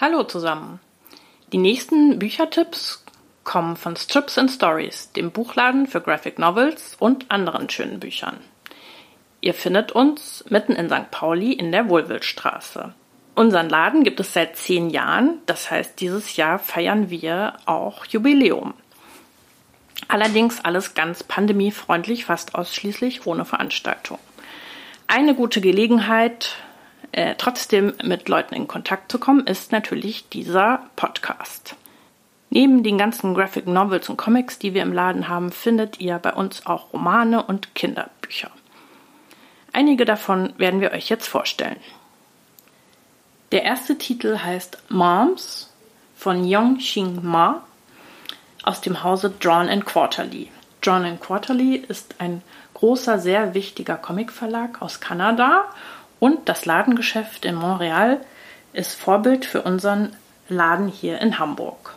Hallo 0.00 0.22
zusammen. 0.22 0.78
Die 1.50 1.58
nächsten 1.58 2.20
Büchertipps 2.20 3.04
kommen 3.42 3.74
von 3.76 3.96
Strips 3.96 4.38
and 4.38 4.48
Stories, 4.48 5.10
dem 5.10 5.32
Buchladen 5.32 5.88
für 5.88 6.00
Graphic 6.00 6.38
Novels 6.38 6.94
und 7.00 7.28
anderen 7.32 7.68
schönen 7.68 7.98
Büchern. 7.98 8.36
Ihr 9.40 9.54
findet 9.54 9.90
uns 9.90 10.44
mitten 10.50 10.76
in 10.76 10.88
St. 10.88 11.10
Pauli 11.10 11.52
in 11.52 11.72
der 11.72 11.88
Wohlwildstraße. 11.88 12.94
Unseren 13.34 13.68
Laden 13.68 14.04
gibt 14.04 14.20
es 14.20 14.32
seit 14.32 14.56
zehn 14.56 14.88
Jahren, 14.90 15.38
das 15.46 15.68
heißt, 15.68 15.98
dieses 15.98 16.36
Jahr 16.36 16.60
feiern 16.60 17.10
wir 17.10 17.54
auch 17.66 18.04
Jubiläum. 18.04 18.74
Allerdings 20.06 20.64
alles 20.64 20.94
ganz 20.94 21.24
pandemiefreundlich, 21.24 22.24
fast 22.24 22.54
ausschließlich 22.54 23.26
ohne 23.26 23.44
Veranstaltung. 23.44 24.20
Eine 25.08 25.34
gute 25.34 25.60
Gelegenheit, 25.60 26.54
äh, 27.12 27.34
trotzdem 27.36 27.94
mit 28.02 28.28
Leuten 28.28 28.54
in 28.54 28.68
Kontakt 28.68 29.10
zu 29.10 29.18
kommen, 29.18 29.46
ist 29.46 29.72
natürlich 29.72 30.28
dieser 30.28 30.82
Podcast. 30.96 31.76
Neben 32.50 32.82
den 32.82 32.96
ganzen 32.96 33.34
Graphic 33.34 33.66
Novels 33.66 34.08
und 34.08 34.16
Comics, 34.16 34.58
die 34.58 34.74
wir 34.74 34.82
im 34.82 34.92
Laden 34.92 35.28
haben, 35.28 35.52
findet 35.52 36.00
ihr 36.00 36.18
bei 36.18 36.32
uns 36.32 36.64
auch 36.66 36.92
Romane 36.92 37.42
und 37.42 37.74
Kinderbücher. 37.74 38.50
Einige 39.72 40.04
davon 40.04 40.54
werden 40.56 40.80
wir 40.80 40.92
euch 40.92 41.08
jetzt 41.08 41.28
vorstellen. 41.28 41.76
Der 43.52 43.62
erste 43.62 43.96
Titel 43.98 44.38
heißt 44.38 44.78
Moms 44.88 45.70
von 46.16 46.44
Yong 46.44 46.78
Xing 46.78 47.20
Ma 47.22 47.62
aus 48.62 48.80
dem 48.80 49.02
Hause 49.02 49.32
Drawn 49.40 49.68
and 49.68 49.84
Quarterly. 49.84 50.50
Drawn 50.82 51.04
and 51.04 51.20
Quarterly 51.20 51.76
ist 51.76 52.16
ein 52.18 52.42
großer, 52.74 53.18
sehr 53.18 53.54
wichtiger 53.54 53.96
Comicverlag 53.96 54.80
aus 54.82 55.00
Kanada 55.00 55.64
und 56.20 56.48
das 56.48 56.66
Ladengeschäft 56.66 57.44
in 57.44 57.54
Montreal 57.54 58.20
ist 58.72 58.94
Vorbild 58.94 59.44
für 59.44 59.62
unseren 59.62 60.16
Laden 60.48 60.88
hier 60.88 61.20
in 61.20 61.38
Hamburg. 61.38 61.94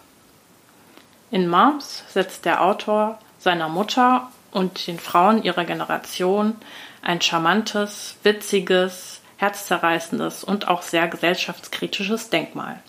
In 1.31 1.47
Moms 1.49 2.03
setzt 2.09 2.45
der 2.45 2.61
Autor 2.61 3.19
seiner 3.39 3.69
Mutter 3.69 4.29
und 4.51 4.85
den 4.87 4.99
Frauen 4.99 5.43
ihrer 5.43 5.63
Generation 5.63 6.55
ein 7.01 7.21
charmantes, 7.21 8.17
witziges, 8.23 9.21
herzzerreißendes 9.37 10.43
und 10.43 10.67
auch 10.67 10.81
sehr 10.81 11.07
gesellschaftskritisches 11.07 12.29
Denkmal. 12.29 12.79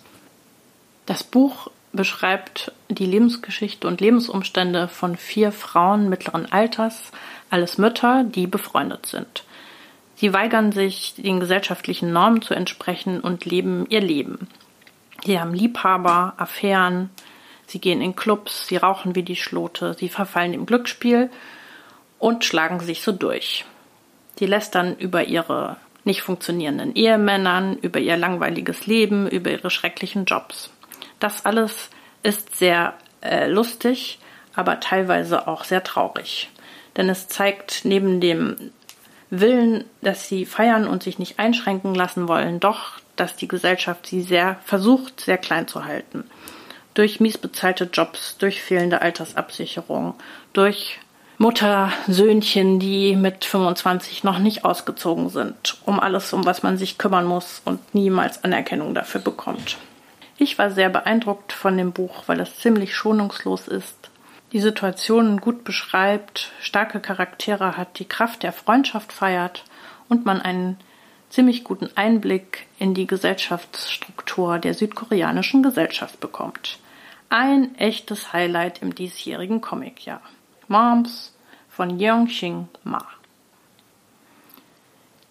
Das 1.06 1.24
Buch 1.24 1.70
beschreibt 1.92 2.72
die 2.88 3.06
Lebensgeschichte 3.06 3.86
und 3.86 4.00
Lebensumstände 4.00 4.88
von 4.88 5.16
vier 5.16 5.52
Frauen 5.52 6.08
mittleren 6.08 6.50
Alters, 6.50 7.12
alles 7.50 7.78
Mütter, 7.78 8.24
die 8.24 8.46
befreundet 8.46 9.06
sind. 9.06 9.44
Sie 10.22 10.32
weigern 10.32 10.70
sich, 10.70 11.14
den 11.16 11.40
gesellschaftlichen 11.40 12.12
Normen 12.12 12.42
zu 12.42 12.54
entsprechen 12.54 13.18
und 13.18 13.44
leben 13.44 13.86
ihr 13.88 14.00
Leben. 14.00 14.46
Sie 15.24 15.40
haben 15.40 15.52
Liebhaber, 15.52 16.34
Affären, 16.36 17.10
sie 17.66 17.80
gehen 17.80 18.00
in 18.00 18.14
Clubs, 18.14 18.68
sie 18.68 18.76
rauchen 18.76 19.16
wie 19.16 19.24
die 19.24 19.34
Schlote, 19.34 19.96
sie 19.98 20.08
verfallen 20.08 20.54
im 20.54 20.64
Glücksspiel 20.64 21.28
und 22.20 22.44
schlagen 22.44 22.78
sich 22.78 23.02
so 23.02 23.10
durch. 23.10 23.64
Sie 24.38 24.46
lästern 24.46 24.94
über 24.96 25.24
ihre 25.24 25.76
nicht 26.04 26.22
funktionierenden 26.22 26.94
Ehemännern, 26.94 27.76
über 27.78 27.98
ihr 27.98 28.16
langweiliges 28.16 28.86
Leben, 28.86 29.26
über 29.26 29.50
ihre 29.50 29.70
schrecklichen 29.70 30.24
Jobs. 30.24 30.70
Das 31.18 31.44
alles 31.44 31.90
ist 32.22 32.54
sehr 32.54 32.94
äh, 33.22 33.48
lustig, 33.48 34.20
aber 34.54 34.78
teilweise 34.78 35.48
auch 35.48 35.64
sehr 35.64 35.82
traurig. 35.82 36.48
Denn 36.96 37.08
es 37.08 37.26
zeigt 37.26 37.84
neben 37.84 38.20
dem 38.20 38.70
Willen, 39.34 39.84
dass 40.02 40.28
sie 40.28 40.44
feiern 40.44 40.86
und 40.86 41.02
sich 41.02 41.18
nicht 41.18 41.38
einschränken 41.38 41.94
lassen 41.94 42.28
wollen, 42.28 42.60
doch, 42.60 42.98
dass 43.16 43.34
die 43.34 43.48
Gesellschaft 43.48 44.06
sie 44.06 44.20
sehr 44.20 44.58
versucht, 44.62 45.20
sehr 45.20 45.38
klein 45.38 45.66
zu 45.66 45.86
halten. 45.86 46.24
Durch 46.92 47.18
miesbezahlte 47.18 47.88
Jobs, 47.90 48.36
durch 48.36 48.60
fehlende 48.60 49.00
Altersabsicherung, 49.00 50.12
durch 50.52 51.00
Mutter-Söhnchen, 51.38 52.78
die 52.78 53.16
mit 53.16 53.46
25 53.46 54.22
noch 54.22 54.38
nicht 54.38 54.66
ausgezogen 54.66 55.30
sind, 55.30 55.78
um 55.86 55.98
alles, 55.98 56.34
um 56.34 56.44
was 56.44 56.62
man 56.62 56.76
sich 56.76 56.98
kümmern 56.98 57.24
muss 57.24 57.62
und 57.64 57.94
niemals 57.94 58.44
Anerkennung 58.44 58.94
dafür 58.94 59.22
bekommt. 59.22 59.78
Ich 60.36 60.58
war 60.58 60.70
sehr 60.70 60.90
beeindruckt 60.90 61.54
von 61.54 61.78
dem 61.78 61.92
Buch, 61.92 62.24
weil 62.26 62.38
es 62.38 62.58
ziemlich 62.58 62.94
schonungslos 62.94 63.66
ist 63.66 64.11
die 64.52 64.60
Situationen 64.60 65.40
gut 65.40 65.64
beschreibt, 65.64 66.52
starke 66.60 67.00
Charaktere 67.00 67.76
hat, 67.76 67.98
die 67.98 68.04
Kraft 68.04 68.42
der 68.42 68.52
Freundschaft 68.52 69.12
feiert 69.12 69.64
und 70.08 70.26
man 70.26 70.40
einen 70.40 70.78
ziemlich 71.30 71.64
guten 71.64 71.88
Einblick 71.94 72.66
in 72.78 72.92
die 72.92 73.06
Gesellschaftsstruktur 73.06 74.58
der 74.58 74.74
südkoreanischen 74.74 75.62
Gesellschaft 75.62 76.20
bekommt. 76.20 76.78
Ein 77.30 77.74
echtes 77.78 78.34
Highlight 78.34 78.82
im 78.82 78.94
diesjährigen 78.94 79.62
Comicjahr. 79.62 80.20
Moms 80.68 81.34
von 81.70 81.98
Yeongxing 81.98 82.68
Ma. 82.84 83.06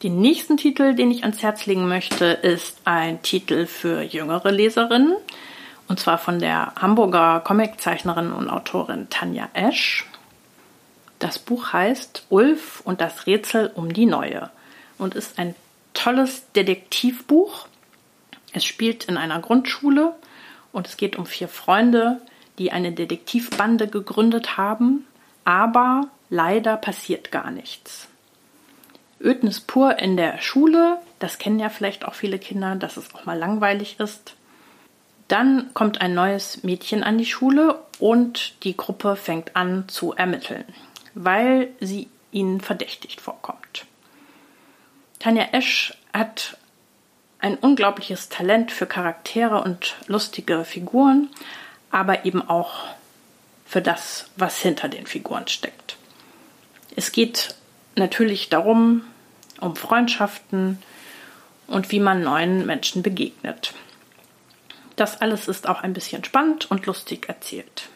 Den 0.02 0.20
nächsten 0.20 0.58
Titel, 0.58 0.96
den 0.96 1.12
ich 1.12 1.22
ans 1.22 1.44
Herz 1.44 1.68
legen 1.68 1.88
möchte, 1.88 2.26
ist 2.26 2.82
ein 2.86 3.22
Titel 3.22 3.68
für 3.68 4.02
jüngere 4.02 4.52
Leserinnen. 4.52 5.16
Und 5.92 6.00
zwar 6.00 6.18
von 6.18 6.40
der 6.40 6.72
Hamburger 6.78 7.42
Comiczeichnerin 7.42 8.32
und 8.32 8.50
Autorin 8.50 9.10
Tanja 9.10 9.50
Esch. 9.52 10.06
Das 11.20 11.38
Buch 11.38 11.74
heißt 11.74 12.28
Ulf 12.30 12.80
und 12.86 13.02
das 13.02 13.28
Rätsel 13.28 13.70
um 13.76 13.92
die 13.92 14.06
Neue 14.06 14.50
und 14.98 15.16
ist 15.16 15.38
ein 15.38 15.54
tolles 15.94 16.50
Detektivbuch. 16.54 17.68
Es 18.54 18.64
spielt 18.64 19.04
in 19.04 19.18
einer 19.18 19.42
Grundschule 19.42 20.16
und 20.72 20.88
es 20.88 20.96
geht 20.96 21.18
um 21.18 21.26
vier 21.26 21.50
Freunde, 21.50 22.22
die 22.58 22.72
eine 22.72 22.94
Detektivbande 22.94 23.90
gegründet 23.90 24.56
haben, 24.56 25.06
aber 25.44 26.08
leider 26.30 26.78
passiert 26.78 27.34
gar 27.34 27.52
nichts. 27.52 28.08
Ödnis 29.20 29.60
pur 29.60 30.00
in 30.00 30.16
der 30.16 30.40
Schule, 30.40 31.00
das 31.20 31.38
kennen 31.38 31.60
ja 31.60 31.68
vielleicht 31.68 32.06
auch 32.06 32.14
viele 32.14 32.40
Kinder, 32.40 32.78
dass 32.78 32.96
es 32.96 33.14
auch 33.14 33.26
mal 33.26 33.38
langweilig 33.38 34.00
ist. 34.00 34.36
Dann 35.32 35.74
kommt 35.74 36.02
ein 36.02 36.14
neues 36.14 36.62
Mädchen 36.64 37.06
an 37.06 37.18
die 37.18 37.26
Schule 37.26 37.80
und 38.00 38.62
die 38.66 38.76
Gruppe 38.76 39.16
fängt 39.16 39.56
an 39.56 39.88
zu 39.88 40.12
ermitteln, 40.12 40.66
weil 41.14 41.70
sie 41.80 42.10
ihnen 42.34 42.60
verdächtigt 42.60 43.22
vorkommt. 43.22 43.86
Tanja 45.20 45.48
Esch 45.54 45.94
hat 46.12 46.58
ein 47.40 47.56
unglaubliches 47.56 48.28
Talent 48.28 48.74
für 48.74 48.86
Charaktere 48.86 49.64
und 49.64 49.96
lustige 50.08 50.66
Figuren, 50.66 51.30
aber 51.92 52.26
eben 52.26 52.42
auch 52.50 52.90
für 53.66 53.82
das, 53.82 54.30
was 54.36 54.58
hinter 54.58 54.90
den 54.90 55.08
Figuren 55.08 55.48
steckt. 55.48 55.96
Es 56.98 57.14
geht 57.14 57.56
natürlich 57.96 58.50
darum, 58.50 59.06
um 59.62 59.78
Freundschaften 59.78 60.80
und 61.68 61.90
wie 61.90 62.02
man 62.02 62.22
neuen 62.22 62.66
Menschen 62.66 63.02
begegnet. 63.02 63.74
Das 65.02 65.20
alles 65.20 65.48
ist 65.48 65.68
auch 65.68 65.82
ein 65.82 65.94
bisschen 65.94 66.24
spannend 66.24 66.70
und 66.70 66.86
lustig 66.86 67.28
erzählt. 67.28 67.90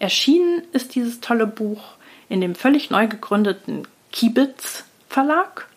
Erschienen 0.00 0.64
ist 0.72 0.96
dieses 0.96 1.20
tolle 1.20 1.46
Buch 1.46 1.94
in 2.28 2.40
dem 2.40 2.56
völlig 2.56 2.90
neu 2.90 3.06
gegründeten 3.06 3.86
Kibitz 4.10 4.82
Verlag, 5.08 5.68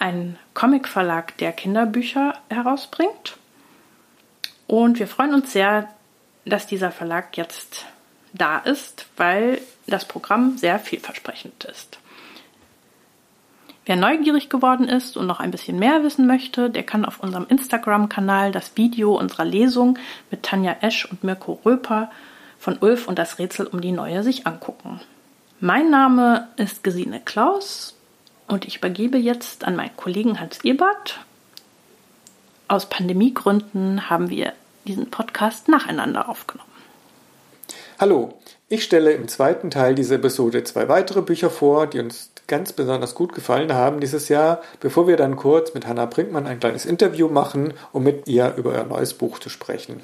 ein 0.00 0.40
Comicverlag, 0.54 1.38
der 1.38 1.52
Kinderbücher 1.52 2.34
herausbringt. 2.48 3.36
Und 4.66 4.98
wir 4.98 5.06
freuen 5.06 5.34
uns 5.34 5.52
sehr, 5.52 5.88
dass 6.44 6.66
dieser 6.66 6.90
Verlag 6.90 7.36
jetzt 7.36 7.86
da 8.32 8.58
ist, 8.58 9.06
weil 9.16 9.60
das 9.86 10.04
Programm 10.04 10.58
sehr 10.58 10.80
vielversprechend 10.80 11.62
ist. 11.62 12.00
Wer 13.86 13.96
neugierig 13.96 14.50
geworden 14.50 14.88
ist 14.88 15.16
und 15.16 15.26
noch 15.26 15.40
ein 15.40 15.50
bisschen 15.50 15.78
mehr 15.78 16.02
wissen 16.02 16.26
möchte, 16.26 16.68
der 16.68 16.82
kann 16.82 17.04
auf 17.04 17.20
unserem 17.20 17.46
Instagram-Kanal 17.48 18.52
das 18.52 18.76
Video 18.76 19.18
unserer 19.18 19.46
Lesung 19.46 19.98
mit 20.30 20.42
Tanja 20.42 20.76
Esch 20.82 21.06
und 21.10 21.24
Mirko 21.24 21.60
Röper 21.64 22.10
von 22.58 22.76
Ulf 22.80 23.08
und 23.08 23.18
das 23.18 23.38
Rätsel 23.38 23.66
um 23.66 23.80
die 23.80 23.92
Neue 23.92 24.22
sich 24.22 24.46
angucken. 24.46 25.00
Mein 25.60 25.90
Name 25.90 26.48
ist 26.56 26.84
Gesine 26.84 27.20
Klaus 27.24 27.96
und 28.48 28.66
ich 28.66 28.76
übergebe 28.76 29.16
jetzt 29.16 29.64
an 29.64 29.76
meinen 29.76 29.96
Kollegen 29.96 30.38
Hans 30.38 30.62
Ebert. 30.62 31.20
Aus 32.68 32.86
Pandemiegründen 32.86 34.10
haben 34.10 34.28
wir 34.28 34.52
diesen 34.86 35.10
Podcast 35.10 35.68
nacheinander 35.68 36.28
aufgenommen. 36.28 36.70
Hallo, 37.98 38.38
ich 38.68 38.84
stelle 38.84 39.12
im 39.12 39.26
zweiten 39.28 39.70
Teil 39.70 39.94
dieser 39.94 40.16
Episode 40.16 40.64
zwei 40.64 40.88
weitere 40.88 41.22
Bücher 41.22 41.50
vor, 41.50 41.86
die 41.86 41.98
uns 41.98 42.30
ganz 42.50 42.74
besonders 42.74 43.14
gut 43.14 43.32
gefallen 43.32 43.72
haben 43.72 44.00
dieses 44.00 44.28
Jahr, 44.28 44.60
bevor 44.80 45.08
wir 45.08 45.16
dann 45.16 45.36
kurz 45.36 45.72
mit 45.72 45.86
Hannah 45.86 46.04
Brinkmann 46.04 46.46
ein 46.46 46.60
kleines 46.60 46.84
Interview 46.84 47.28
machen, 47.28 47.72
um 47.92 48.02
mit 48.02 48.28
ihr 48.28 48.54
über 48.56 48.74
ihr 48.74 48.84
neues 48.84 49.14
Buch 49.14 49.38
zu 49.38 49.48
sprechen. 49.48 50.02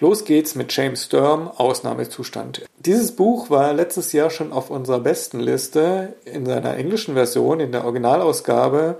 Los 0.00 0.24
geht's 0.24 0.56
mit 0.56 0.76
James 0.76 1.04
Sturm, 1.04 1.48
Ausnahmezustand. 1.48 2.62
Dieses 2.80 3.12
Buch 3.12 3.50
war 3.50 3.72
letztes 3.72 4.12
Jahr 4.12 4.30
schon 4.30 4.52
auf 4.52 4.70
unserer 4.70 4.98
besten 4.98 5.38
Liste 5.38 6.14
in 6.24 6.44
seiner 6.44 6.76
englischen 6.76 7.14
Version, 7.14 7.60
in 7.60 7.70
der 7.70 7.84
Originalausgabe. 7.84 8.96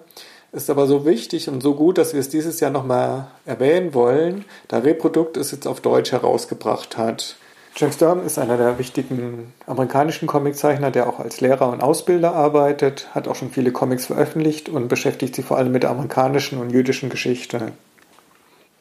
Ist 0.52 0.70
aber 0.70 0.86
so 0.86 1.04
wichtig 1.06 1.48
und 1.48 1.62
so 1.62 1.74
gut, 1.74 1.96
dass 1.98 2.12
wir 2.12 2.20
es 2.20 2.28
dieses 2.28 2.60
Jahr 2.60 2.70
nochmal 2.70 3.28
erwähnen 3.46 3.94
wollen, 3.94 4.44
da 4.68 4.78
Reprodukt 4.78 5.38
es 5.38 5.50
jetzt 5.50 5.66
auf 5.66 5.80
Deutsch 5.80 6.12
herausgebracht 6.12 6.98
hat. 6.98 7.36
James 7.74 7.94
Sturm 7.94 8.24
ist 8.26 8.38
einer 8.38 8.58
der 8.58 8.78
wichtigen 8.78 9.52
amerikanischen 9.66 10.26
Comiczeichner, 10.28 10.90
der 10.90 11.08
auch 11.08 11.18
als 11.18 11.40
Lehrer 11.40 11.70
und 11.70 11.82
Ausbilder 11.82 12.34
arbeitet, 12.34 13.08
hat 13.14 13.28
auch 13.28 13.34
schon 13.34 13.50
viele 13.50 13.72
Comics 13.72 14.06
veröffentlicht 14.06 14.68
und 14.68 14.88
beschäftigt 14.88 15.34
sich 15.34 15.44
vor 15.44 15.56
allem 15.56 15.72
mit 15.72 15.82
der 15.82 15.90
amerikanischen 15.90 16.58
und 16.58 16.70
jüdischen 16.70 17.08
Geschichte. 17.08 17.72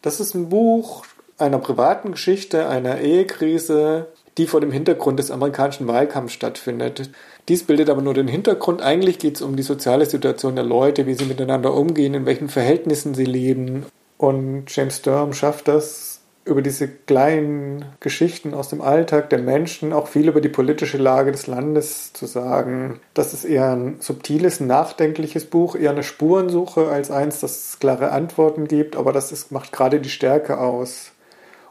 Das 0.02 0.20
ist 0.20 0.34
ein 0.36 0.50
Buch, 0.50 1.06
einer 1.38 1.60
privaten 1.60 2.12
Geschichte 2.12 2.68
einer 2.68 3.00
Ehekrise, 3.00 4.08
die 4.38 4.46
vor 4.46 4.60
dem 4.60 4.72
Hintergrund 4.72 5.20
des 5.20 5.32
amerikanischen 5.32 5.88
Wahlkampfs 5.88 6.34
stattfindet. 6.34 7.12
Dies 7.48 7.64
bildet 7.64 7.90
aber 7.90 8.02
nur 8.02 8.14
den 8.14 8.28
Hintergrund. 8.28 8.82
Eigentlich 8.82 9.20
geht 9.20 9.36
es 9.36 9.42
um 9.42 9.56
die 9.56 9.64
soziale 9.64 10.06
Situation 10.06 10.56
der 10.56 10.66
Leute, 10.66 11.06
wie 11.08 11.14
sie 11.14 11.26
miteinander 11.26 11.74
umgehen, 11.74 12.14
in 12.14 12.26
welchen 12.26 12.50
Verhältnissen 12.50 13.14
sie 13.14 13.26
leben. 13.26 13.86
Und 14.18 14.66
James 14.68 14.98
Sturm 14.98 15.34
schafft 15.34 15.68
das 15.68 16.11
über 16.44 16.62
diese 16.62 16.88
kleinen 16.88 17.86
Geschichten 18.00 18.54
aus 18.54 18.70
dem 18.70 18.82
Alltag 18.82 19.30
der 19.30 19.40
Menschen 19.40 19.94
auch 19.94 20.08
viel 20.08 20.28
über 20.28 20.42
die 20.42 20.50
politische 20.50 20.98
Lage 20.98 21.32
des 21.32 21.46
Landes 21.46 22.14
zu 22.14 22.26
sagen. 22.26 23.00
Das 23.14 23.34
ist 23.34 23.46
eher 23.46 23.72
ein 23.72 23.98
subtiles, 24.00 24.60
nachdenkliches 24.60 25.46
Buch, 25.46 25.76
eher 25.76 25.92
eine 25.92 26.04
Spurensuche 26.04 26.88
als 26.88 27.12
eins, 27.12 27.40
das 27.40 27.78
klare 27.80 28.12
Antworten 28.12 28.68
gibt, 28.68 28.96
aber 28.96 29.14
das 29.14 29.32
ist, 29.32 29.52
macht 29.52 29.72
gerade 29.72 30.00
die 30.00 30.10
Stärke 30.10 30.58
aus. 30.58 31.12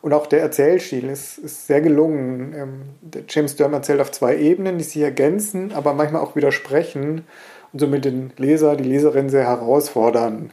Und 0.02 0.12
auch 0.14 0.26
der 0.26 0.40
Erzählstil 0.40 1.08
ist, 1.10 1.38
ist 1.38 1.66
sehr 1.66 1.80
gelungen. 1.80 2.54
Ähm, 2.56 3.22
James 3.28 3.52
Sturm 3.52 3.74
erzählt 3.74 4.00
auf 4.00 4.12
zwei 4.12 4.36
Ebenen, 4.36 4.78
die 4.78 4.84
sich 4.84 5.02
ergänzen, 5.02 5.72
aber 5.72 5.92
manchmal 5.92 6.22
auch 6.22 6.36
widersprechen 6.36 7.26
und 7.72 7.80
somit 7.80 8.04
den 8.04 8.32
Leser, 8.36 8.76
die 8.76 8.84
Leserin 8.84 9.28
sehr 9.28 9.46
herausfordern. 9.46 10.52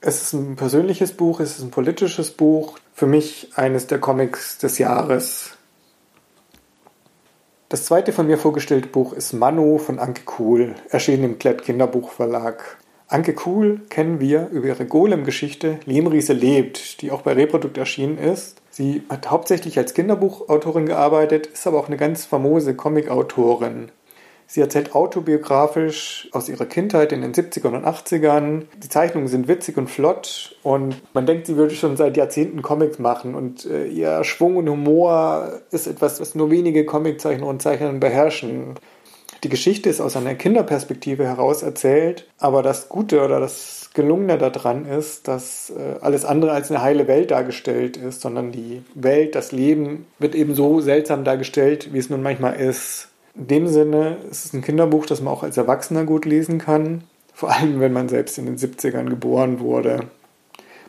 Es 0.00 0.22
ist 0.22 0.32
ein 0.32 0.54
persönliches 0.54 1.12
Buch, 1.12 1.40
es 1.40 1.58
ist 1.58 1.64
ein 1.64 1.72
politisches 1.72 2.30
Buch. 2.30 2.78
Für 2.94 3.06
mich 3.06 3.50
eines 3.56 3.88
der 3.88 3.98
Comics 3.98 4.58
des 4.58 4.78
Jahres. 4.78 5.56
Das 7.68 7.84
zweite 7.84 8.12
von 8.12 8.28
mir 8.28 8.38
vorgestellte 8.38 8.88
Buch 8.88 9.12
ist 9.12 9.32
Manu 9.32 9.78
von 9.78 9.98
Anke 9.98 10.22
Kuhl, 10.22 10.76
erschienen 10.90 11.24
im 11.24 11.38
Klett 11.40 11.64
Kinderbuchverlag. 11.64 12.78
Anke 13.08 13.34
Kuhl 13.34 13.80
kennen 13.90 14.20
wir 14.20 14.48
über 14.52 14.68
ihre 14.68 14.86
Golem-Geschichte 14.86 15.80
Lehmriese 15.84 16.32
lebt, 16.32 17.02
die 17.02 17.10
auch 17.10 17.22
bei 17.22 17.32
Reprodukt 17.32 17.76
erschienen 17.76 18.18
ist. 18.18 18.62
Sie 18.70 19.02
hat 19.08 19.30
hauptsächlich 19.30 19.78
als 19.78 19.94
Kinderbuchautorin 19.94 20.86
gearbeitet, 20.86 21.48
ist 21.48 21.66
aber 21.66 21.80
auch 21.80 21.88
eine 21.88 21.96
ganz 21.96 22.24
famose 22.24 22.76
Comicautorin. 22.76 23.90
Sie 24.50 24.62
erzählt 24.62 24.94
autobiografisch 24.94 26.26
aus 26.32 26.48
ihrer 26.48 26.64
Kindheit 26.64 27.12
in 27.12 27.20
den 27.20 27.34
70ern 27.34 27.76
und 27.76 27.84
80ern. 27.84 28.62
Die 28.82 28.88
Zeichnungen 28.88 29.28
sind 29.28 29.46
witzig 29.46 29.76
und 29.76 29.90
flott 29.90 30.56
und 30.62 30.96
man 31.12 31.26
denkt, 31.26 31.46
sie 31.46 31.56
würde 31.56 31.74
schon 31.74 31.98
seit 31.98 32.16
Jahrzehnten 32.16 32.62
Comics 32.62 32.98
machen 32.98 33.34
und 33.34 33.66
äh, 33.66 33.86
ihr 33.86 34.24
Schwung 34.24 34.56
und 34.56 34.66
Humor 34.66 35.60
ist 35.70 35.86
etwas, 35.86 36.18
was 36.18 36.34
nur 36.34 36.50
wenige 36.50 36.86
Comiczeichner 36.86 37.46
und 37.46 37.60
Zeichner 37.60 37.92
beherrschen. 37.92 38.76
Die 39.44 39.50
Geschichte 39.50 39.90
ist 39.90 40.00
aus 40.00 40.16
einer 40.16 40.34
Kinderperspektive 40.34 41.26
heraus 41.26 41.62
erzählt, 41.62 42.26
aber 42.38 42.62
das 42.62 42.88
Gute 42.88 43.22
oder 43.22 43.40
das 43.40 43.90
Gelungene 43.92 44.38
daran 44.38 44.86
ist, 44.86 45.28
dass 45.28 45.70
äh, 45.70 45.96
alles 46.00 46.24
andere 46.24 46.52
als 46.52 46.70
eine 46.70 46.80
heile 46.80 47.06
Welt 47.06 47.32
dargestellt 47.32 47.98
ist, 47.98 48.22
sondern 48.22 48.50
die 48.50 48.82
Welt, 48.94 49.34
das 49.34 49.52
Leben 49.52 50.06
wird 50.18 50.34
eben 50.34 50.54
so 50.54 50.80
seltsam 50.80 51.22
dargestellt, 51.24 51.92
wie 51.92 51.98
es 51.98 52.08
nun 52.08 52.22
manchmal 52.22 52.56
ist. 52.56 53.07
In 53.38 53.46
dem 53.46 53.68
Sinne 53.68 54.18
ist 54.28 54.46
es 54.46 54.52
ein 54.52 54.62
Kinderbuch, 54.62 55.06
das 55.06 55.22
man 55.22 55.32
auch 55.32 55.44
als 55.44 55.56
Erwachsener 55.56 56.04
gut 56.04 56.24
lesen 56.24 56.58
kann, 56.58 57.04
vor 57.32 57.52
allem 57.52 57.78
wenn 57.78 57.92
man 57.92 58.08
selbst 58.08 58.36
in 58.36 58.46
den 58.46 58.58
70ern 58.58 59.08
geboren 59.08 59.60
wurde. 59.60 60.00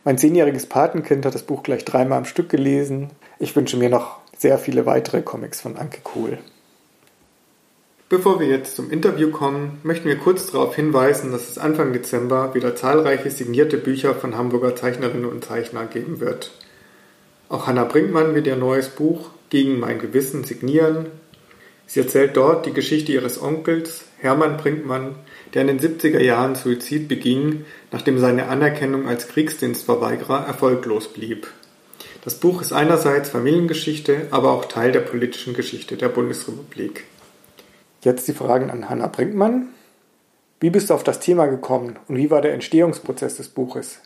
Mein 0.04 0.18
zehnjähriges 0.18 0.66
Patenkind 0.66 1.24
hat 1.24 1.34
das 1.34 1.44
Buch 1.44 1.62
gleich 1.62 1.84
dreimal 1.84 2.18
am 2.18 2.24
Stück 2.24 2.48
gelesen. 2.48 3.10
Ich 3.38 3.54
wünsche 3.54 3.76
mir 3.76 3.88
noch 3.88 4.18
sehr 4.36 4.58
viele 4.58 4.84
weitere 4.84 5.22
Comics 5.22 5.60
von 5.60 5.76
Anke 5.76 6.00
Kohl. 6.02 6.38
Bevor 8.08 8.40
wir 8.40 8.48
jetzt 8.48 8.74
zum 8.74 8.90
Interview 8.90 9.30
kommen, 9.30 9.78
möchten 9.84 10.08
wir 10.08 10.16
kurz 10.16 10.50
darauf 10.50 10.74
hinweisen, 10.74 11.30
dass 11.30 11.48
es 11.48 11.58
Anfang 11.58 11.92
Dezember 11.92 12.54
wieder 12.54 12.74
zahlreiche 12.74 13.30
signierte 13.30 13.76
Bücher 13.76 14.16
von 14.16 14.36
Hamburger 14.36 14.74
Zeichnerinnen 14.74 15.26
und 15.26 15.44
Zeichnern 15.44 15.88
geben 15.90 16.18
wird. 16.18 16.50
Auch 17.48 17.68
Hanna 17.68 17.84
Brinkmann 17.84 18.34
wird 18.34 18.48
ihr 18.48 18.56
neues 18.56 18.88
Buch 18.88 19.30
Gegen 19.50 19.78
mein 19.78 20.00
Gewissen 20.00 20.42
signieren. 20.42 21.06
Sie 21.92 21.98
erzählt 21.98 22.36
dort 22.36 22.66
die 22.66 22.72
Geschichte 22.72 23.10
ihres 23.10 23.42
Onkels, 23.42 24.04
Hermann 24.18 24.58
Brinkmann, 24.58 25.16
der 25.52 25.62
in 25.62 25.76
den 25.76 25.80
70er 25.80 26.20
Jahren 26.20 26.54
Suizid 26.54 27.08
beging, 27.08 27.64
nachdem 27.90 28.20
seine 28.20 28.46
Anerkennung 28.46 29.08
als 29.08 29.26
Kriegsdienstverweigerer 29.26 30.46
erfolglos 30.46 31.12
blieb. 31.12 31.48
Das 32.22 32.36
Buch 32.36 32.62
ist 32.62 32.72
einerseits 32.72 33.30
Familiengeschichte, 33.30 34.28
aber 34.30 34.52
auch 34.52 34.66
Teil 34.66 34.92
der 34.92 35.00
politischen 35.00 35.52
Geschichte 35.52 35.96
der 35.96 36.10
Bundesrepublik. 36.10 37.06
Jetzt 38.04 38.28
die 38.28 38.34
Fragen 38.34 38.70
an 38.70 38.88
Hanna 38.88 39.08
Brinkmann. 39.08 39.70
Wie 40.60 40.70
bist 40.70 40.90
du 40.90 40.94
auf 40.94 41.02
das 41.02 41.18
Thema 41.18 41.46
gekommen 41.46 41.98
und 42.06 42.16
wie 42.16 42.30
war 42.30 42.40
der 42.40 42.54
Entstehungsprozess 42.54 43.38
des 43.38 43.48
Buches? 43.48 43.98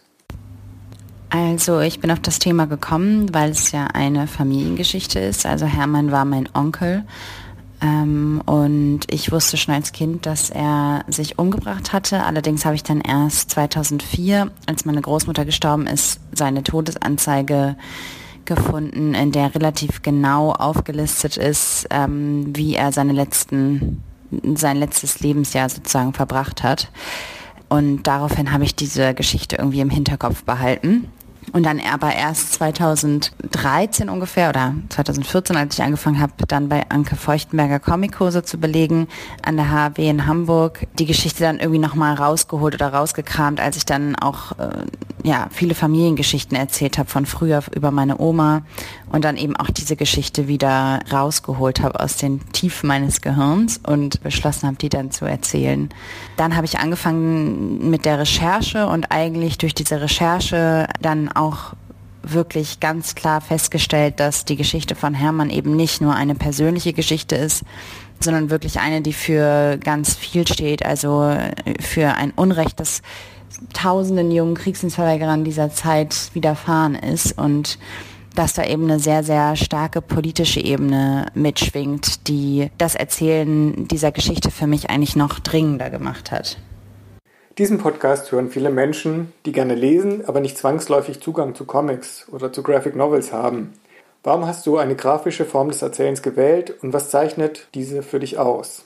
Also 1.28 1.81
ich 1.81 2.00
bin 2.00 2.10
auf 2.10 2.20
das 2.20 2.38
Thema 2.38 2.66
gekommen, 2.66 3.34
weil 3.34 3.50
es 3.50 3.72
ja 3.72 3.88
eine 3.88 4.26
Familiengeschichte 4.26 5.19
ist. 5.19 5.44
Also 5.44 5.67
Hermann 5.67 6.12
war 6.12 6.24
mein 6.24 6.48
Onkel 6.55 7.05
ähm, 7.84 8.41
und 8.46 9.00
ich 9.10 9.31
wusste 9.31 9.58
schon 9.58 9.74
als 9.74 9.93
Kind, 9.93 10.24
dass 10.24 10.48
er 10.48 11.05
sich 11.08 11.38
umgebracht 11.38 11.93
hatte. 11.93 12.24
Allerdings 12.24 12.64
habe 12.64 12.74
ich 12.74 12.82
dann 12.82 13.03
erst 13.03 13.50
2004, 13.50 14.50
als 14.67 14.86
meine 14.86 15.03
Großmutter 15.03 15.44
gestorben 15.44 15.86
ist, 15.86 16.19
seine 16.32 16.62
Todesanzeige 16.62 17.76
gefunden, 18.46 19.12
in 19.12 19.32
der 19.32 19.55
relativ 19.55 20.00
genau 20.00 20.53
aufgelistet 20.53 21.36
ist, 21.36 21.86
ähm, 21.91 22.56
wie 22.56 22.74
er 22.74 22.91
seine 22.91 23.12
letzten, 23.12 24.03
sein 24.55 24.79
letztes 24.79 25.20
Lebensjahr 25.20 25.69
sozusagen 25.69 26.14
verbracht 26.14 26.62
hat. 26.62 26.91
Und 27.69 28.05
daraufhin 28.05 28.53
habe 28.53 28.64
ich 28.64 28.74
diese 28.74 29.12
Geschichte 29.12 29.56
irgendwie 29.56 29.81
im 29.81 29.91
Hinterkopf 29.91 30.44
behalten. 30.44 31.08
Und 31.55 31.63
dann 31.63 31.81
aber 31.81 32.13
erst 32.13 32.55
2013 32.55 34.08
ungefähr 34.08 34.49
oder 34.49 34.75
2014, 34.89 35.56
als 35.56 35.79
ich 35.79 35.84
angefangen 35.84 36.20
habe, 36.20 36.32
dann 36.49 36.69
bei 36.69 36.91
Anke 36.91 37.15
Feuchtenberger 37.15 37.79
Comickurse 37.79 38.43
zu 38.43 38.58
belegen 38.58 39.06
an 39.41 39.56
der 39.56 39.70
HW 39.70 40.08
in 40.08 40.27
Hamburg, 40.27 40.89
die 40.99 41.06
Geschichte 41.06 41.44
dann 41.44 41.61
irgendwie 41.61 41.79
nochmal 41.79 42.15
rausgeholt 42.15 42.75
oder 42.75 42.93
rausgekramt, 42.93 43.61
als 43.61 43.77
ich 43.77 43.84
dann 43.84 44.17
auch 44.17 44.58
äh, 44.58 44.84
ja, 45.23 45.46
viele 45.53 45.77
Familiengeschichten 45.77 46.56
erzählt 46.56 46.99
habe 46.99 47.08
von 47.08 47.25
früher 47.25 47.63
über 47.73 47.93
meine 47.93 48.19
Oma 48.19 48.63
und 49.13 49.25
dann 49.25 49.37
eben 49.37 49.55
auch 49.55 49.70
diese 49.70 49.94
Geschichte 49.94 50.49
wieder 50.49 50.99
rausgeholt 51.13 51.81
habe 51.81 52.01
aus 52.01 52.17
den 52.17 52.41
Tiefen 52.51 52.89
meines 52.89 53.20
Gehirns 53.20 53.81
und 53.87 54.20
beschlossen 54.25 54.67
habe, 54.67 54.77
die 54.77 54.89
dann 54.89 55.13
zu 55.13 55.25
erzählen. 55.25 55.89
Dann 56.37 56.56
habe 56.56 56.67
ich 56.67 56.81
angefangen 56.81 57.91
mit 57.91 58.06
der 58.06 58.19
Recherche 58.19 58.89
und 58.89 59.13
eigentlich 59.13 59.56
durch 59.56 59.73
diese 59.73 60.01
Recherche 60.01 60.89
dann 61.01 61.31
auch 61.31 61.44
wirklich 62.22 62.81
ganz 62.81 63.15
klar 63.15 63.41
festgestellt, 63.41 64.19
dass 64.19 64.44
die 64.44 64.56
Geschichte 64.56 64.94
von 64.94 65.15
Hermann 65.15 65.51
eben 65.51 65.77
nicht 65.77 66.01
nur 66.01 66.15
eine 66.15 66.34
persönliche 66.34 66.93
Geschichte 66.93 67.36
ist, 67.36 67.65
sondern 68.20 68.51
wirklich 68.51 68.81
eine, 68.81 69.03
die 69.03 69.13
für 69.13 69.77
ganz 69.79 70.15
viel 70.15 70.46
steht, 70.48 70.84
also 70.84 71.36
für 71.81 72.15
ein 72.15 72.32
Unrecht, 72.34 72.81
das 72.81 73.03
tausenden 73.72 74.31
jungen 74.31 74.55
Kriegsdienstverweigerern 74.55 75.44
dieser 75.44 75.70
Zeit 75.70 76.31
widerfahren 76.32 76.94
ist 76.94 77.39
und 77.39 77.79
dass 78.34 78.55
da 78.55 78.65
eben 78.65 78.84
eine 78.84 78.98
sehr, 78.98 79.22
sehr 79.22 79.55
starke 79.55 80.03
politische 80.03 80.60
Ebene 80.60 81.27
mitschwingt, 81.34 82.27
die 82.27 82.70
das 82.79 82.96
Erzählen 82.96 83.86
dieser 83.86 84.10
Geschichte 84.10 84.51
für 84.51 84.67
mich 84.67 84.91
eigentlich 84.91 85.15
noch 85.15 85.39
dringender 85.39 85.89
gemacht 85.89 86.32
hat. 86.32 86.58
Diesen 87.56 87.79
Podcast 87.79 88.32
hören 88.32 88.51
viele 88.51 88.69
Menschen, 88.69 89.32
die 89.46 89.53
gerne 89.53 89.77
lesen, 89.77 90.25
aber 90.27 90.41
nicht 90.41 90.58
zwangsläufig 90.58 91.20
Zugang 91.20 91.55
zu 91.55 91.65
Comics 91.67 92.29
oder 92.32 92.53
zu 92.53 92.65
Graphic 92.65 92.96
Novels 92.96 93.32
haben. 93.32 93.75
Warum 94.25 94.44
hast 94.44 94.67
du 94.67 94.77
eine 94.77 94.96
grafische 94.96 95.44
Form 95.44 95.69
des 95.69 95.81
Erzählens 95.81 96.20
gewählt 96.20 96.75
und 96.82 96.93
was 96.93 97.11
zeichnet 97.11 97.69
diese 97.75 98.03
für 98.03 98.19
dich 98.19 98.39
aus? 98.39 98.84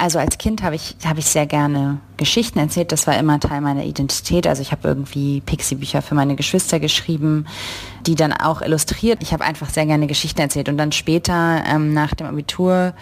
Also 0.00 0.18
als 0.18 0.38
Kind 0.38 0.62
habe 0.62 0.76
ich, 0.76 0.96
hab 1.04 1.18
ich 1.18 1.26
sehr 1.26 1.44
gerne 1.44 1.98
Geschichten 2.16 2.58
erzählt. 2.58 2.90
Das 2.90 3.06
war 3.06 3.18
immer 3.18 3.38
Teil 3.38 3.60
meiner 3.60 3.84
Identität. 3.84 4.46
Also 4.46 4.62
ich 4.62 4.72
habe 4.72 4.88
irgendwie 4.88 5.42
Pixie-Bücher 5.42 6.00
für 6.00 6.14
meine 6.14 6.36
Geschwister 6.36 6.80
geschrieben, 6.80 7.44
die 8.06 8.14
dann 8.14 8.32
auch 8.32 8.62
illustriert. 8.62 9.22
Ich 9.22 9.34
habe 9.34 9.44
einfach 9.44 9.68
sehr 9.68 9.84
gerne 9.84 10.06
Geschichten 10.06 10.40
erzählt. 10.40 10.70
Und 10.70 10.78
dann 10.78 10.92
später, 10.92 11.62
ähm, 11.66 11.92
nach 11.92 12.14
dem 12.14 12.28
Abitur, 12.28 12.94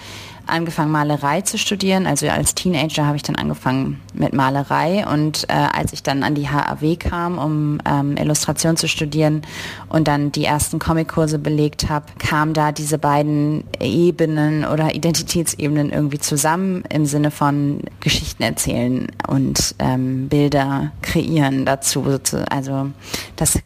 angefangen, 0.48 0.90
Malerei 0.90 1.42
zu 1.42 1.58
studieren. 1.58 2.06
Also 2.06 2.28
als 2.28 2.54
Teenager 2.54 3.06
habe 3.06 3.16
ich 3.16 3.22
dann 3.22 3.36
angefangen 3.36 4.00
mit 4.14 4.32
Malerei 4.32 5.06
und 5.06 5.44
äh, 5.48 5.52
als 5.52 5.92
ich 5.92 6.02
dann 6.02 6.22
an 6.22 6.34
die 6.34 6.48
HAW 6.48 6.96
kam, 6.96 7.38
um 7.38 7.78
ähm, 7.84 8.16
Illustration 8.16 8.76
zu 8.76 8.88
studieren 8.88 9.42
und 9.88 10.08
dann 10.08 10.32
die 10.32 10.44
ersten 10.44 10.78
Comickurse 10.78 11.38
belegt 11.38 11.88
habe, 11.88 12.06
kamen 12.18 12.54
da 12.54 12.72
diese 12.72 12.98
beiden 12.98 13.64
Ebenen 13.80 14.64
oder 14.64 14.94
Identitätsebenen 14.94 15.90
irgendwie 15.90 16.18
zusammen 16.18 16.84
im 16.90 17.06
Sinne 17.06 17.30
von 17.30 17.80
Geschichten 18.00 18.42
erzählen 18.42 19.08
und 19.26 19.74
ähm, 19.78 20.28
Bilder 20.28 20.92
kreieren 21.02 21.64
dazu. 21.64 22.04
Also 22.50 22.90
das 23.36 23.58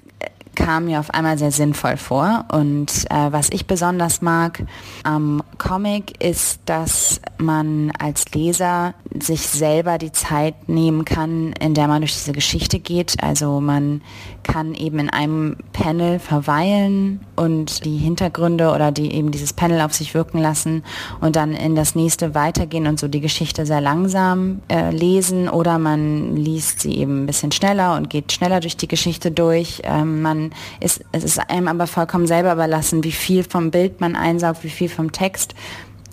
kam 0.54 0.86
mir 0.86 1.00
auf 1.00 1.10
einmal 1.10 1.38
sehr 1.38 1.50
sinnvoll 1.50 1.96
vor. 1.96 2.44
Und 2.52 3.04
äh, 3.10 3.32
was 3.32 3.48
ich 3.50 3.66
besonders 3.66 4.22
mag 4.22 4.62
am 5.02 5.42
Comic 5.58 6.22
ist, 6.22 6.60
dass 6.66 7.20
man 7.38 7.92
als 7.98 8.32
Leser 8.32 8.94
sich 9.20 9.42
selber 9.42 9.98
die 9.98 10.12
Zeit 10.12 10.68
nehmen 10.68 11.04
kann, 11.04 11.52
in 11.60 11.74
der 11.74 11.88
man 11.88 12.02
durch 12.02 12.14
diese 12.14 12.32
Geschichte 12.32 12.78
geht. 12.78 13.22
Also 13.22 13.60
man 13.60 14.02
kann 14.42 14.74
eben 14.74 14.98
in 14.98 15.10
einem 15.10 15.56
Panel 15.72 16.18
verweilen 16.18 17.20
und 17.36 17.84
die 17.84 17.96
Hintergründe 17.96 18.72
oder 18.72 18.90
die 18.90 19.12
eben 19.12 19.30
dieses 19.30 19.52
Panel 19.52 19.80
auf 19.80 19.92
sich 19.92 20.14
wirken 20.14 20.38
lassen 20.38 20.82
und 21.20 21.36
dann 21.36 21.52
in 21.52 21.74
das 21.74 21.94
nächste 21.94 22.34
weitergehen 22.34 22.86
und 22.86 22.98
so 22.98 23.08
die 23.08 23.20
Geschichte 23.20 23.66
sehr 23.66 23.80
langsam 23.80 24.60
äh, 24.68 24.90
lesen 24.90 25.48
oder 25.48 25.78
man 25.78 26.36
liest 26.36 26.80
sie 26.80 26.96
eben 26.96 27.22
ein 27.22 27.26
bisschen 27.26 27.52
schneller 27.52 27.96
und 27.96 28.10
geht 28.10 28.32
schneller 28.32 28.60
durch 28.60 28.76
die 28.76 28.88
Geschichte 28.88 29.30
durch. 29.30 29.82
Ähm, 29.84 30.22
man 30.22 30.41
ist, 30.80 31.04
es 31.12 31.24
ist 31.24 31.38
einem 31.38 31.68
aber 31.68 31.86
vollkommen 31.86 32.26
selber 32.26 32.52
überlassen, 32.52 33.04
wie 33.04 33.12
viel 33.12 33.44
vom 33.44 33.70
Bild 33.70 34.00
man 34.00 34.16
einsaugt, 34.16 34.64
wie 34.64 34.70
viel 34.70 34.88
vom 34.88 35.12
Text. 35.12 35.54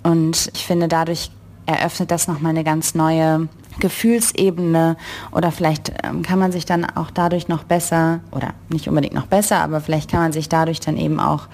Und 0.03 0.51
ich 0.53 0.65
finde, 0.65 0.87
dadurch 0.87 1.31
eröffnet 1.65 2.11
das 2.11 2.27
nochmal 2.27 2.51
eine 2.51 2.63
ganz 2.63 2.95
neue 2.95 3.47
Gefühlsebene 3.79 4.97
oder 5.31 5.51
vielleicht 5.51 5.93
ähm, 6.03 6.21
kann 6.23 6.39
man 6.39 6.51
sich 6.51 6.65
dann 6.65 6.85
auch 6.85 7.11
dadurch 7.11 7.47
noch 7.47 7.63
besser 7.63 8.19
oder 8.31 8.53
nicht 8.69 8.87
unbedingt 8.87 9.13
noch 9.13 9.27
besser, 9.27 9.57
aber 9.57 9.79
vielleicht 9.79 10.11
kann 10.11 10.19
man 10.19 10.31
sich 10.31 10.49
dadurch 10.49 10.79
dann 10.79 10.97
eben 10.97 11.19
auch 11.19 11.47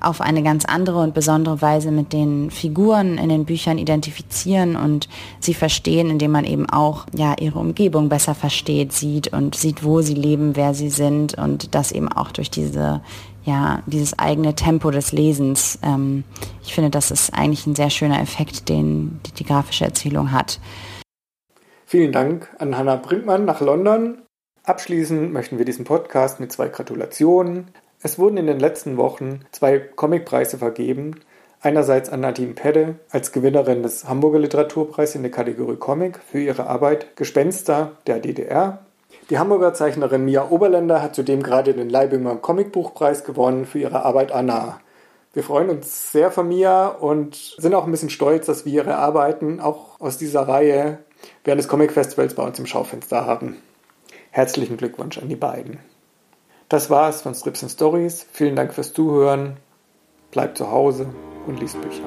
auf 0.00 0.20
eine 0.20 0.42
ganz 0.42 0.64
andere 0.64 1.00
und 1.00 1.14
besondere 1.14 1.60
Weise 1.62 1.90
mit 1.90 2.12
den 2.12 2.50
Figuren 2.50 3.18
in 3.18 3.28
den 3.28 3.44
Büchern 3.44 3.78
identifizieren 3.78 4.76
und 4.76 5.08
sie 5.40 5.54
verstehen, 5.54 6.10
indem 6.10 6.32
man 6.32 6.44
eben 6.44 6.68
auch 6.68 7.06
ja 7.14 7.34
ihre 7.38 7.58
Umgebung 7.58 8.08
besser 8.08 8.34
versteht, 8.34 8.92
sieht 8.92 9.32
und 9.32 9.54
sieht, 9.54 9.84
wo 9.84 10.00
sie 10.00 10.14
leben, 10.14 10.56
wer 10.56 10.74
sie 10.74 10.90
sind 10.90 11.34
und 11.34 11.74
das 11.74 11.92
eben 11.92 12.10
auch 12.10 12.32
durch 12.32 12.50
diese 12.50 13.00
ja 13.44 13.82
dieses 13.86 14.18
eigene 14.18 14.54
Tempo 14.54 14.90
des 14.90 15.12
Lesens. 15.12 15.78
Ähm, 15.82 16.24
ich 16.62 16.74
finde, 16.74 16.90
das 16.90 17.10
ist 17.10 17.32
eigentlich 17.32 17.66
ein 17.66 17.74
sehr 17.74 17.90
schöner 17.90 18.20
Effekt, 18.20 18.68
den 18.68 19.20
die, 19.26 19.32
die 19.32 19.44
grafische 19.44 19.84
Erzählung 19.84 20.32
hat. 20.32 20.60
Vielen 21.86 22.12
Dank 22.12 22.48
an 22.58 22.76
Hannah 22.76 22.96
Brinkmann 22.96 23.44
nach 23.44 23.60
London. 23.60 24.22
Abschließen 24.62 25.32
möchten 25.32 25.58
wir 25.58 25.64
diesen 25.64 25.84
Podcast 25.84 26.38
mit 26.38 26.52
zwei 26.52 26.68
Gratulationen. 26.68 27.72
Es 28.02 28.18
wurden 28.18 28.38
in 28.38 28.46
den 28.46 28.58
letzten 28.58 28.96
Wochen 28.96 29.40
zwei 29.52 29.78
Comicpreise 29.78 30.56
vergeben. 30.56 31.20
Einerseits 31.60 32.08
an 32.08 32.20
Nadine 32.20 32.54
Pedde 32.54 32.94
als 33.10 33.32
Gewinnerin 33.32 33.82
des 33.82 34.08
Hamburger 34.08 34.38
Literaturpreises 34.38 35.16
in 35.16 35.22
der 35.22 35.30
Kategorie 35.30 35.76
Comic 35.76 36.18
für 36.18 36.40
ihre 36.40 36.66
Arbeit 36.66 37.14
Gespenster 37.16 37.92
der 38.06 38.18
DDR. 38.18 38.78
Die 39.28 39.38
Hamburger 39.38 39.74
Zeichnerin 39.74 40.24
Mia 40.24 40.48
Oberländer 40.48 41.02
hat 41.02 41.14
zudem 41.14 41.42
gerade 41.42 41.74
den 41.74 41.90
Leibinger 41.90 42.36
Comicbuchpreis 42.36 43.24
gewonnen 43.24 43.66
für 43.66 43.80
ihre 43.80 44.02
Arbeit 44.02 44.32
Anna. 44.32 44.80
Wir 45.34 45.42
freuen 45.42 45.68
uns 45.68 46.10
sehr 46.10 46.30
von 46.30 46.48
Mia 46.48 46.88
und 46.88 47.36
sind 47.58 47.74
auch 47.74 47.84
ein 47.84 47.90
bisschen 47.90 48.08
stolz, 48.08 48.46
dass 48.46 48.64
wir 48.64 48.72
ihre 48.72 48.96
Arbeiten 48.96 49.60
auch 49.60 50.00
aus 50.00 50.16
dieser 50.16 50.48
Reihe 50.48 51.00
während 51.44 51.60
des 51.60 51.68
Comic 51.68 51.92
Festivals 51.92 52.34
bei 52.34 52.44
uns 52.44 52.58
im 52.58 52.66
Schaufenster 52.66 53.26
haben. 53.26 53.58
Herzlichen 54.30 54.78
Glückwunsch 54.78 55.18
an 55.18 55.28
die 55.28 55.36
beiden. 55.36 55.89
Das 56.70 56.88
war's 56.88 57.22
von 57.22 57.34
Strips 57.34 57.64
and 57.64 57.72
Stories. 57.72 58.24
Vielen 58.32 58.54
Dank 58.54 58.72
fürs 58.72 58.92
Zuhören. 58.92 59.56
Bleibt 60.30 60.56
zu 60.56 60.70
Hause 60.70 61.12
und 61.48 61.58
liest 61.58 61.76
Bücher. 61.80 62.04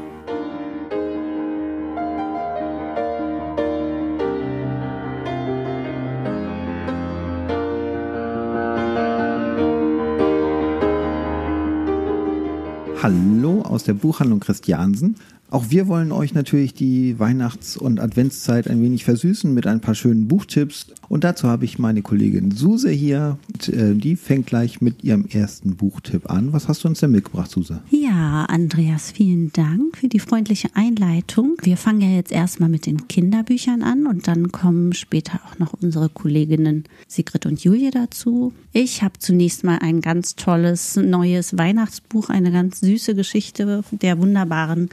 Hallo 13.01 13.63
aus 13.63 13.83
der 13.83 13.95
Buchhandlung 13.95 14.39
Christiansen. 14.39 15.17
Auch 15.53 15.69
wir 15.69 15.87
wollen 15.87 16.11
euch 16.11 16.33
natürlich 16.33 16.73
die 16.73 17.19
Weihnachts- 17.19 17.77
und 17.77 17.99
Adventszeit 17.99 18.67
ein 18.67 18.81
wenig 18.81 19.03
versüßen 19.03 19.53
mit 19.53 19.67
ein 19.67 19.81
paar 19.81 19.93
schönen 19.93 20.27
Buchtipps. 20.27 20.87
Und 21.09 21.23
dazu 21.23 21.47
habe 21.47 21.63
ich 21.63 21.77
meine 21.77 22.01
Kollegin 22.01 22.49
Suse 22.49 22.89
hier. 22.89 23.37
Äh, 23.67 23.93
die 23.93 24.15
fängt 24.15 24.47
gleich 24.47 24.81
mit 24.81 25.03
ihrem 25.03 25.27
ersten 25.27 25.75
Buchtipp 25.75 26.27
an. 26.27 26.53
Was 26.53 26.67
hast 26.67 26.83
du 26.83 26.87
uns 26.87 27.01
denn 27.01 27.11
mitgebracht, 27.11 27.51
Suse? 27.51 27.83
Ja, 27.91 28.45
Andreas, 28.45 29.11
vielen 29.11 29.53
Dank 29.53 29.95
für 29.95 30.07
die 30.07 30.17
freundliche 30.17 30.69
Einleitung. 30.73 31.55
Wir 31.61 31.77
fangen 31.77 32.01
ja 32.01 32.09
jetzt 32.09 32.31
erstmal 32.31 32.69
mit 32.69 32.87
den 32.87 33.07
Kinderbüchern 33.07 33.83
an 33.83 34.07
und 34.07 34.27
dann 34.27 34.51
kommen 34.51 34.93
später 34.93 35.39
auch 35.45 35.59
noch 35.59 35.73
unsere 35.79 36.09
Kolleginnen 36.09 36.85
Sigrid 37.07 37.45
und 37.45 37.63
Julie 37.63 37.91
dazu. 37.91 38.53
Ich 38.71 39.03
habe 39.03 39.19
zunächst 39.19 39.63
mal 39.63 39.77
ein 39.83 40.01
ganz 40.01 40.35
tolles 40.35 40.95
neues 40.95 41.59
Weihnachtsbuch, 41.59 42.29
eine 42.29 42.51
ganz 42.51 42.79
süße 42.79 43.13
Geschichte 43.13 43.83
der 43.91 44.17
wunderbaren 44.17 44.89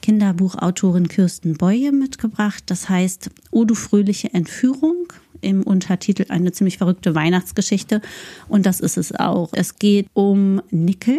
Kinderbuchautorin 0.00 1.08
Kirsten 1.08 1.54
Boye 1.54 1.92
mitgebracht. 1.92 2.64
Das 2.66 2.88
heißt 2.88 3.30
O 3.50 3.64
du 3.64 3.74
fröhliche 3.74 4.32
Entführung 4.34 5.12
im 5.40 5.62
Untertitel 5.62 6.26
eine 6.28 6.52
ziemlich 6.52 6.78
verrückte 6.78 7.14
Weihnachtsgeschichte. 7.14 8.00
Und 8.48 8.66
das 8.66 8.80
ist 8.80 8.96
es 8.96 9.14
auch. 9.14 9.50
Es 9.52 9.76
geht 9.76 10.06
um 10.12 10.60
Nickel. 10.70 11.18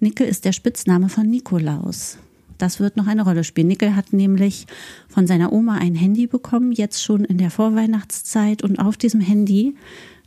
Nickel 0.00 0.26
ist 0.26 0.44
der 0.44 0.52
Spitzname 0.52 1.08
von 1.08 1.28
Nikolaus. 1.28 2.18
Das 2.58 2.78
wird 2.78 2.96
noch 2.96 3.06
eine 3.06 3.22
Rolle 3.22 3.44
spielen. 3.44 3.68
Nickel 3.68 3.96
hat 3.96 4.12
nämlich 4.12 4.66
von 5.08 5.26
seiner 5.26 5.52
Oma 5.52 5.76
ein 5.78 5.94
Handy 5.94 6.26
bekommen, 6.26 6.72
jetzt 6.72 7.02
schon 7.02 7.24
in 7.24 7.38
der 7.38 7.50
Vorweihnachtszeit. 7.50 8.62
Und 8.62 8.78
auf 8.78 8.96
diesem 8.96 9.20
Handy 9.20 9.74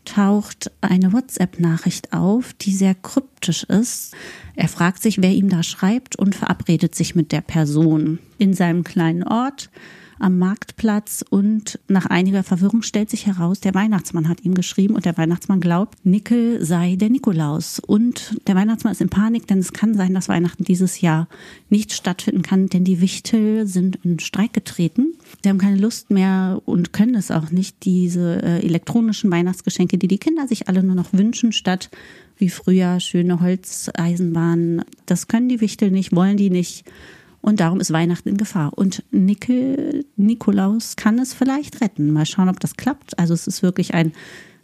taucht 0.05 0.71
eine 0.81 1.13
WhatsApp-Nachricht 1.13 2.13
auf, 2.13 2.53
die 2.53 2.73
sehr 2.73 2.95
kryptisch 2.95 3.63
ist. 3.63 4.13
Er 4.57 4.67
fragt 4.67 5.03
sich, 5.03 5.21
wer 5.21 5.31
ihm 5.31 5.49
da 5.49 5.61
schreibt 5.61 6.17
und 6.17 6.33
verabredet 6.33 6.95
sich 6.95 7.13
mit 7.13 7.31
der 7.31 7.41
Person 7.41 8.17
in 8.39 8.55
seinem 8.55 8.83
kleinen 8.83 9.21
Ort 9.21 9.69
am 10.19 10.39
Marktplatz 10.39 11.23
und 11.29 11.79
nach 11.87 12.07
einiger 12.07 12.41
Verwirrung 12.41 12.81
stellt 12.81 13.11
sich 13.11 13.27
heraus, 13.27 13.59
der 13.59 13.75
Weihnachtsmann 13.75 14.27
hat 14.27 14.43
ihm 14.43 14.55
geschrieben 14.55 14.95
und 14.95 15.05
der 15.05 15.15
Weihnachtsmann 15.15 15.59
glaubt, 15.59 16.03
Nickel 16.05 16.65
sei 16.65 16.95
der 16.95 17.11
Nikolaus. 17.11 17.79
Und 17.79 18.35
der 18.47 18.55
Weihnachtsmann 18.55 18.93
ist 18.93 19.01
in 19.01 19.09
Panik, 19.09 19.45
denn 19.45 19.59
es 19.59 19.73
kann 19.73 19.93
sein, 19.93 20.15
dass 20.15 20.27
Weihnachten 20.27 20.63
dieses 20.63 21.01
Jahr 21.01 21.27
nicht 21.69 21.93
stattfinden 21.93 22.41
kann, 22.41 22.67
denn 22.67 22.83
die 22.83 22.99
Wichtel 22.99 23.67
sind 23.67 23.99
in 24.03 24.17
Streik 24.17 24.53
getreten. 24.53 25.13
Sie 25.43 25.49
haben 25.49 25.59
keine 25.59 25.77
Lust 25.77 26.09
mehr 26.09 26.63
und 26.65 26.93
können 26.93 27.13
es 27.13 27.29
auch 27.29 27.51
nicht, 27.51 27.85
diese 27.85 28.41
äh, 28.41 28.65
elektronischen 28.65 29.29
Weihnachtsgeschenke, 29.29 29.99
die 29.99 30.07
die 30.07 30.17
Kinder 30.17 30.47
sich 30.47 30.67
alle 30.67 30.81
nur 30.81 30.95
noch 30.95 31.13
wünschen, 31.13 31.51
statt 31.51 31.91
wie 32.37 32.49
früher 32.49 32.99
schöne 32.99 33.41
Holzeisenbahnen. 33.41 34.83
Das 35.05 35.27
können 35.27 35.49
die 35.49 35.61
Wichtel 35.61 35.91
nicht, 35.91 36.15
wollen 36.15 36.37
die 36.37 36.49
nicht. 36.49 36.85
Und 37.41 37.59
darum 37.59 37.79
ist 37.79 37.93
Weihnachten 37.93 38.29
in 38.29 38.37
Gefahr. 38.37 38.77
Und 38.77 39.03
Nickel, 39.11 40.05
Nikolaus 40.15 40.95
kann 40.95 41.19
es 41.19 41.33
vielleicht 41.33 41.81
retten. 41.81 42.11
Mal 42.11 42.25
schauen, 42.25 42.49
ob 42.49 42.59
das 42.59 42.75
klappt. 42.75 43.17
Also 43.19 43.33
es 43.33 43.47
ist 43.47 43.63
wirklich 43.63 43.93
ein 43.93 44.11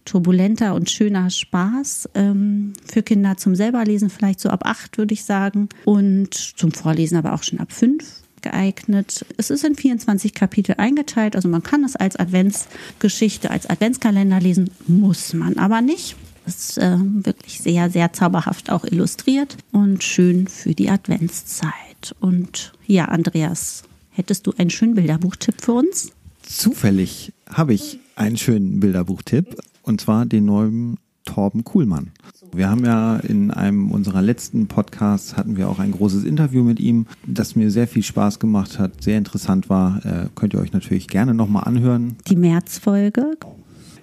turbulenter 0.06 0.76
und 0.76 0.90
schöner 0.90 1.30
Spaß 1.30 2.10
ähm, 2.16 2.74
für 2.86 3.04
Kinder 3.04 3.38
zum 3.38 3.56
selberlesen, 3.56 4.10
vielleicht 4.10 4.40
so 4.40 4.50
ab 4.50 4.66
acht, 4.66 4.98
würde 4.98 5.14
ich 5.14 5.24
sagen. 5.24 5.70
Und 5.86 6.34
zum 6.34 6.72
Vorlesen 6.72 7.18
aber 7.18 7.34
auch 7.34 7.44
schon 7.44 7.60
ab 7.60 7.72
fünf 7.72 8.24
geeignet. 8.42 9.26
Es 9.38 9.50
ist 9.50 9.64
in 9.64 9.76
24 9.76 10.34
Kapitel 10.34 10.76
eingeteilt, 10.78 11.36
also 11.36 11.48
man 11.48 11.64
kann 11.64 11.84
es 11.86 11.96
als 11.96 12.18
Adventsgeschichte, 12.18 13.50
als 13.50 13.70
Adventskalender 13.70 14.40
lesen, 14.42 14.70
muss 14.88 15.34
man 15.34 15.58
aber 15.58 15.82
nicht. 15.82 16.18
Ist 16.46 16.78
äh, 16.78 16.98
wirklich 17.00 17.60
sehr, 17.60 17.90
sehr 17.90 18.12
zauberhaft 18.14 18.70
auch 18.72 18.84
illustriert 18.84 19.58
und 19.72 20.04
schön 20.04 20.48
für 20.48 20.74
die 20.74 20.90
Adventszeit. 20.90 22.16
Und 22.20 22.74
ja, 22.86 23.06
Andreas, 23.06 23.84
hättest 24.12 24.48
du 24.48 24.54
einen 24.58 24.70
schönen 24.70 24.96
Bilderbuchtipp 24.96 25.62
für 25.62 25.74
uns? 25.74 26.12
Zufällig 26.42 27.32
habe 27.50 27.74
ich 27.74 28.00
einen 28.16 28.38
schönen 28.38 28.80
Bilderbuchtipp 28.80 29.58
und 29.84 30.02
zwar 30.02 30.26
den 30.26 30.46
neuen 30.46 30.98
Torben 31.26 31.64
Kuhlmann. 31.64 32.12
Wir 32.52 32.70
haben 32.70 32.86
ja 32.86 33.18
in 33.18 33.50
einem 33.50 33.92
unserer 33.92 34.22
letzten 34.22 34.68
Podcasts 34.68 35.36
hatten 35.36 35.58
wir 35.58 35.70
auch 35.70 35.80
ein 35.80 35.92
großes 35.92 36.24
Interview 36.24 36.64
mit 36.64 36.80
ihm, 36.80 37.08
das 37.26 37.56
mir 37.56 37.72
sehr 37.72 37.88
viel 37.88 38.04
Spaß 38.04 38.40
gemacht 38.40 38.78
hat, 38.78 39.04
sehr 39.04 39.18
interessant 39.18 39.70
war. 39.70 40.06
Äh, 40.06 40.28
könnt 40.36 40.54
ihr 40.54 40.60
euch 40.60 40.74
natürlich 40.74 41.08
gerne 41.08 41.34
nochmal 41.34 41.64
anhören. 41.64 42.18
Die 42.28 42.36
Märzfolge. 42.36 43.38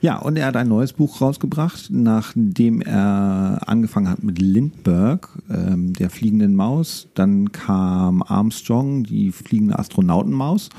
Ja, 0.03 0.17
und 0.17 0.37
er 0.37 0.47
hat 0.47 0.57
ein 0.57 0.69
neues 0.69 0.95
Buch 0.95 1.21
rausgebracht, 1.21 1.89
nachdem 1.91 2.81
er 2.81 3.61
angefangen 3.67 4.09
hat 4.09 4.23
mit 4.23 4.41
Lindbergh, 4.41 5.29
ähm, 5.51 5.93
der 5.93 6.09
fliegenden 6.09 6.57
Maus. 6.57 7.09
Dann 7.15 7.53
kam 7.53 8.23
Armstrong, 8.23 9.05
die 9.05 9.31
fliegende 9.31 9.79
Astronautenmaus. 9.79 10.71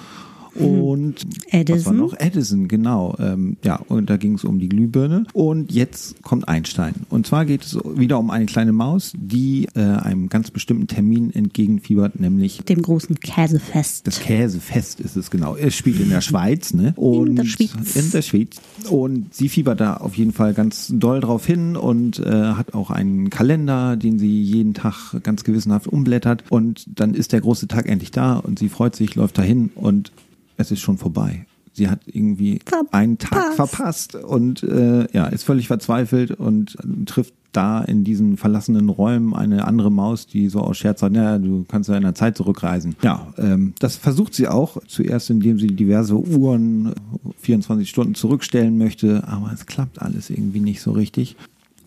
Und 0.56 1.16
Edison. 1.50 1.80
was 1.80 1.86
war 1.86 1.94
noch? 1.94 2.20
Edison, 2.20 2.68
genau. 2.68 3.16
Ähm, 3.20 3.58
ja, 3.64 3.78
und 3.88 4.10
da 4.10 4.18
ging 4.18 4.36
es 4.36 4.44
um 4.44 4.60
die 4.60 4.70
Glühbirne. 4.70 5.26
Und 5.34 5.72
jetzt 5.72 6.22
kommt 6.24 6.48
Einstein. 6.48 6.94
Und 7.10 7.26
zwar 7.28 7.46
geht 7.46 7.64
es 7.64 7.78
wieder 7.96 8.20
um 8.20 8.30
eine 8.30 8.46
kleine 8.46 8.74
Maus, 8.74 9.14
die 9.16 9.68
äh, 9.76 9.80
einem 9.82 10.30
ganz 10.30 10.52
bestimmten 10.52 10.88
Termin 10.88 11.32
entgegenfiebert, 11.34 12.20
nämlich 12.20 12.62
Dem 12.66 12.82
großen 12.82 13.20
Käsefest. 13.20 14.08
das 14.08 14.20
Käsefest 14.20 15.00
ist 15.00 15.16
es 15.16 15.32
genau. 15.32 15.56
Es 15.56 15.76
spielt 15.76 16.00
in 16.00 16.10
der 16.10 16.22
Schweiz, 16.22 16.74
ne? 16.74 16.94
Und 16.96 17.28
In 17.28 17.36
der 17.38 17.46
Schweiz. 17.46 17.96
In 17.96 18.12
der 18.12 18.22
Schweiz. 18.22 18.58
Und 18.90 19.34
sie 19.34 19.50
fiebert 19.50 19.80
da 19.80 19.98
auf 19.98 20.16
jeden 20.16 20.34
Fall 20.34 20.54
ganz 20.54 20.92
doll 20.94 21.22
drauf 21.22 21.46
hin 21.46 21.76
und 21.76 22.20
äh, 22.20 22.30
hat 22.32 22.74
auch 22.74 22.92
einen 22.92 23.30
Kalender, 23.30 23.96
den 23.96 24.20
sie 24.20 24.42
jeden 24.42 24.74
Tag 24.74 25.22
ganz 25.24 25.44
gewissenhaft 25.44 25.88
umblättert. 25.88 26.44
Und 26.50 26.86
dann 27.00 27.14
ist 27.14 27.32
der 27.32 27.42
große 27.42 27.68
Tag 27.68 27.88
endlich 27.88 28.12
da 28.12 28.38
und 28.38 28.60
sie 28.60 28.70
freut 28.70 28.96
sich, 28.96 29.16
läuft 29.16 29.38
dahin 29.38 29.72
und 29.76 30.12
es 30.62 30.72
ist 30.72 30.80
schon 30.80 30.98
vorbei. 30.98 31.46
Sie 31.74 31.90
hat 31.90 32.02
irgendwie 32.06 32.60
Verpasst. 32.66 32.94
einen 32.94 33.18
Tag 33.18 33.54
verpasst 33.54 34.16
und 34.16 34.62
äh, 34.64 35.08
ja, 35.14 35.28
ist 35.28 35.44
völlig 35.44 35.68
verzweifelt 35.68 36.32
und 36.32 36.78
trifft 37.06 37.34
da 37.52 37.82
in 37.82 38.04
diesen 38.04 38.38
verlassenen 38.38 38.90
Räumen 38.90 39.34
eine 39.34 39.66
andere 39.66 39.92
Maus, 39.92 40.28
die 40.28 40.48
so 40.50 40.60
aus 40.60 40.78
Scherz 40.78 41.02
sagt, 41.02 41.14
naja, 41.14 41.38
du 41.38 41.66
kannst 41.68 41.90
ja 41.90 41.96
in 41.98 42.04
der 42.04 42.16
Zeit 42.16 42.38
zurückreisen. 42.38 42.96
Ja, 43.02 43.34
ähm, 43.38 43.74
das 43.80 43.98
versucht 43.98 44.34
sie 44.34 44.48
auch, 44.48 44.78
zuerst 44.88 45.30
indem 45.30 45.60
sie 45.60 45.68
diverse 45.68 46.16
Uhren 46.16 46.94
24 47.40 47.90
Stunden 47.90 48.16
zurückstellen 48.16 48.78
möchte, 48.78 49.28
aber 49.28 49.52
es 49.54 49.66
klappt 49.66 50.02
alles 50.02 50.30
irgendwie 50.30 50.62
nicht 50.62 50.82
so 50.82 50.92
richtig. 50.92 51.36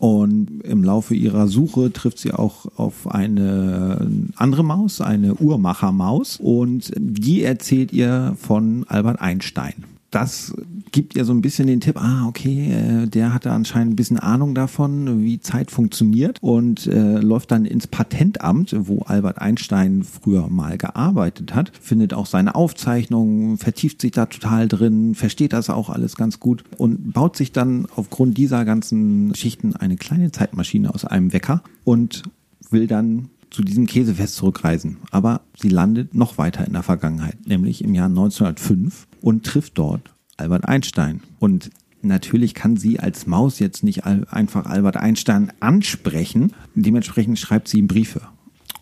Und 0.04 0.61
im 0.64 0.84
Laufe 0.84 1.14
ihrer 1.14 1.49
Suche 1.49 1.90
trifft 1.90 2.18
sie 2.18 2.34
auch 2.34 2.66
auf 2.76 3.11
eine 3.11 4.06
andere 4.37 4.62
Maus, 4.62 5.00
eine 5.00 5.34
Uhrmachermaus. 5.37 6.38
Und 6.42 6.92
die 6.99 7.42
erzählt 7.42 7.90
ihr 7.90 8.37
von 8.38 8.84
Albert 8.87 9.23
Einstein. 9.23 9.93
Das 10.14 10.54
gibt 10.92 11.16
ihr 11.16 11.25
so 11.25 11.33
ein 11.33 11.42
bisschen 11.42 11.66
den 11.66 11.80
Tipp, 11.80 12.00
ah, 12.00 12.26
okay, 12.28 12.71
äh, 12.71 13.06
der 13.09 13.35
hatte 13.35 13.50
anscheinend 13.50 13.94
ein 13.94 13.97
bisschen 13.97 14.21
Ahnung 14.21 14.54
davon, 14.54 15.25
wie 15.25 15.40
Zeit 15.40 15.73
funktioniert 15.73 16.38
und 16.40 16.87
äh, 16.87 17.18
läuft 17.18 17.50
dann 17.50 17.64
ins 17.64 17.88
Patentamt, 17.88 18.76
wo 18.78 19.00
Albert 19.00 19.40
Einstein 19.40 20.04
früher 20.04 20.49
mal 20.50 20.78
gearbeitet 20.78 21.52
hat, 21.56 21.73
findet 21.80 22.14
auch 22.14 22.26
seine 22.26 22.54
Aufzeichnungen, 22.54 23.59
vertieft 23.59 24.00
sich 24.00 24.12
da 24.12 24.26
total 24.26 24.68
drin, 24.68 25.16
versteht 25.16 25.52
das 25.52 25.68
auch 25.68 25.90
alles 25.90 26.14
ganz 26.14 26.38
gut 26.38 26.62
und 26.78 27.12
baut 27.12 27.37
sich 27.37 27.50
dann 27.50 27.88
aufgrund 27.97 28.38
dieser 28.38 28.64
ganzen 28.64 29.33
Geschichten 29.33 29.75
eine 29.75 29.97
kleine 29.97 30.30
Zeitmaschine 30.30 30.94
aus 30.94 31.04
einem 31.04 31.33
Wecker 31.33 31.61
und 31.83 32.23
will 32.71 32.87
dann 32.87 33.30
zu 33.54 33.62
diesem 33.62 33.87
Käsefest 33.87 34.34
zurückreisen. 34.34 34.96
Aber 35.12 35.42
sie 35.56 35.68
landet 35.68 36.14
noch 36.14 36.38
weiter 36.38 36.66
in 36.66 36.73
der 36.73 36.82
Vergangenheit, 36.82 37.46
nämlich 37.46 37.84
im 37.84 37.94
Jahr 37.94 38.08
1905 38.08 39.06
und 39.20 39.46
trifft 39.46 39.78
dort 39.78 40.12
Albert 40.37 40.66
Einstein. 40.66 41.20
Und 41.38 41.70
natürlich 42.02 42.54
kann 42.54 42.76
sie 42.76 42.99
als 42.99 43.28
Maus 43.28 43.61
jetzt 43.61 43.84
nicht 43.84 44.04
einfach 44.04 44.66
Albert 44.66 44.96
Einstein 44.96 45.52
ansprechen. 45.61 46.52
Dementsprechend 46.75 47.38
schreibt 47.38 47.68
sie 47.68 47.78
ihm 47.78 47.87
Briefe. 47.87 48.23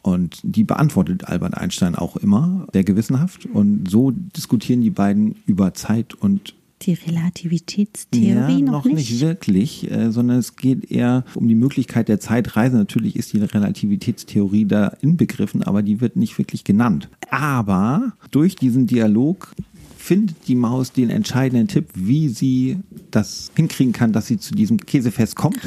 Und 0.01 0.41
die 0.43 0.65
beantwortet 0.65 1.29
Albert 1.29 1.57
Einstein 1.57 1.95
auch 1.95 2.17
immer, 2.17 2.67
sehr 2.73 2.83
gewissenhaft. 2.83 3.47
Und 3.47 3.91
so 3.91 4.11
diskutieren 4.11 4.81
die 4.81 4.91
beiden 4.91 5.37
über 5.47 5.75
Zeit 5.75 6.15
und 6.15 6.55
Die 6.83 6.95
Relativitätstheorie 6.95 8.29
ja, 8.29 8.59
noch, 8.59 8.85
nicht. 8.85 9.21
wirklich, 9.21 9.91
äh, 9.91 10.11
sondern 10.11 10.39
es 10.39 10.57
geht 10.57 10.91
eher 10.91 11.25
um 11.35 11.49
die 11.49 11.55
Möglichkeit 11.55 12.09
der 12.09 12.21
Zeitreise. 12.21 12.77
Natürlich 12.77 13.17
ist 13.17 13.33
die 13.33 13.39
Relativitätstheorie 13.39 14.65
da 14.65 14.89
inbegriffen, 15.01 15.63
aber 15.63 15.83
die 15.83 16.01
wird 16.01 16.17
nicht 16.17 16.37
wirklich 16.39 16.65
genannt. 16.65 17.09
Aber 17.31 18.13
durch 18.31 18.57
diesen 18.57 18.87
Dialog 18.87 19.55
findet 19.97 20.49
die 20.49 20.57
Maus 20.57 20.93
den 20.93 21.11
entscheidenden 21.11 21.69
Tipp, 21.69 21.87
wie 21.95 22.29
sie 22.29 22.79
das 23.11 23.53
hinkriegen 23.55 23.93
kann, 23.93 24.13
dass 24.13 24.27
sie 24.27 24.39
zu 24.39 24.55
diesem 24.55 24.79
Käsefest 24.79 25.37
kommt. 25.37 25.61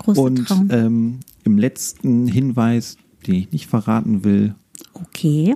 große 0.00 0.20
Und 0.20 0.46
ähm, 0.70 1.20
im 1.44 1.56
letzten 1.56 2.26
Hinweis, 2.26 2.98
den 3.26 3.36
ich 3.36 3.52
nicht 3.52 3.66
verraten 3.66 4.24
will, 4.24 4.54
Okay. 4.94 5.54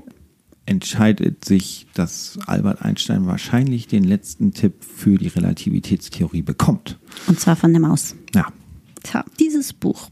Entscheidet 0.66 1.44
sich, 1.44 1.86
dass 1.94 2.38
Albert 2.46 2.82
Einstein 2.82 3.26
wahrscheinlich 3.26 3.86
den 3.86 4.04
letzten 4.04 4.52
Tipp 4.52 4.84
für 4.84 5.18
die 5.18 5.28
Relativitätstheorie 5.28 6.42
bekommt. 6.42 6.98
Und 7.26 7.38
zwar 7.38 7.56
von 7.56 7.72
der 7.72 7.80
Maus. 7.80 8.16
Ja, 8.34 8.46
Tja, 9.04 9.24
dieses 9.38 9.72
Buch 9.72 10.08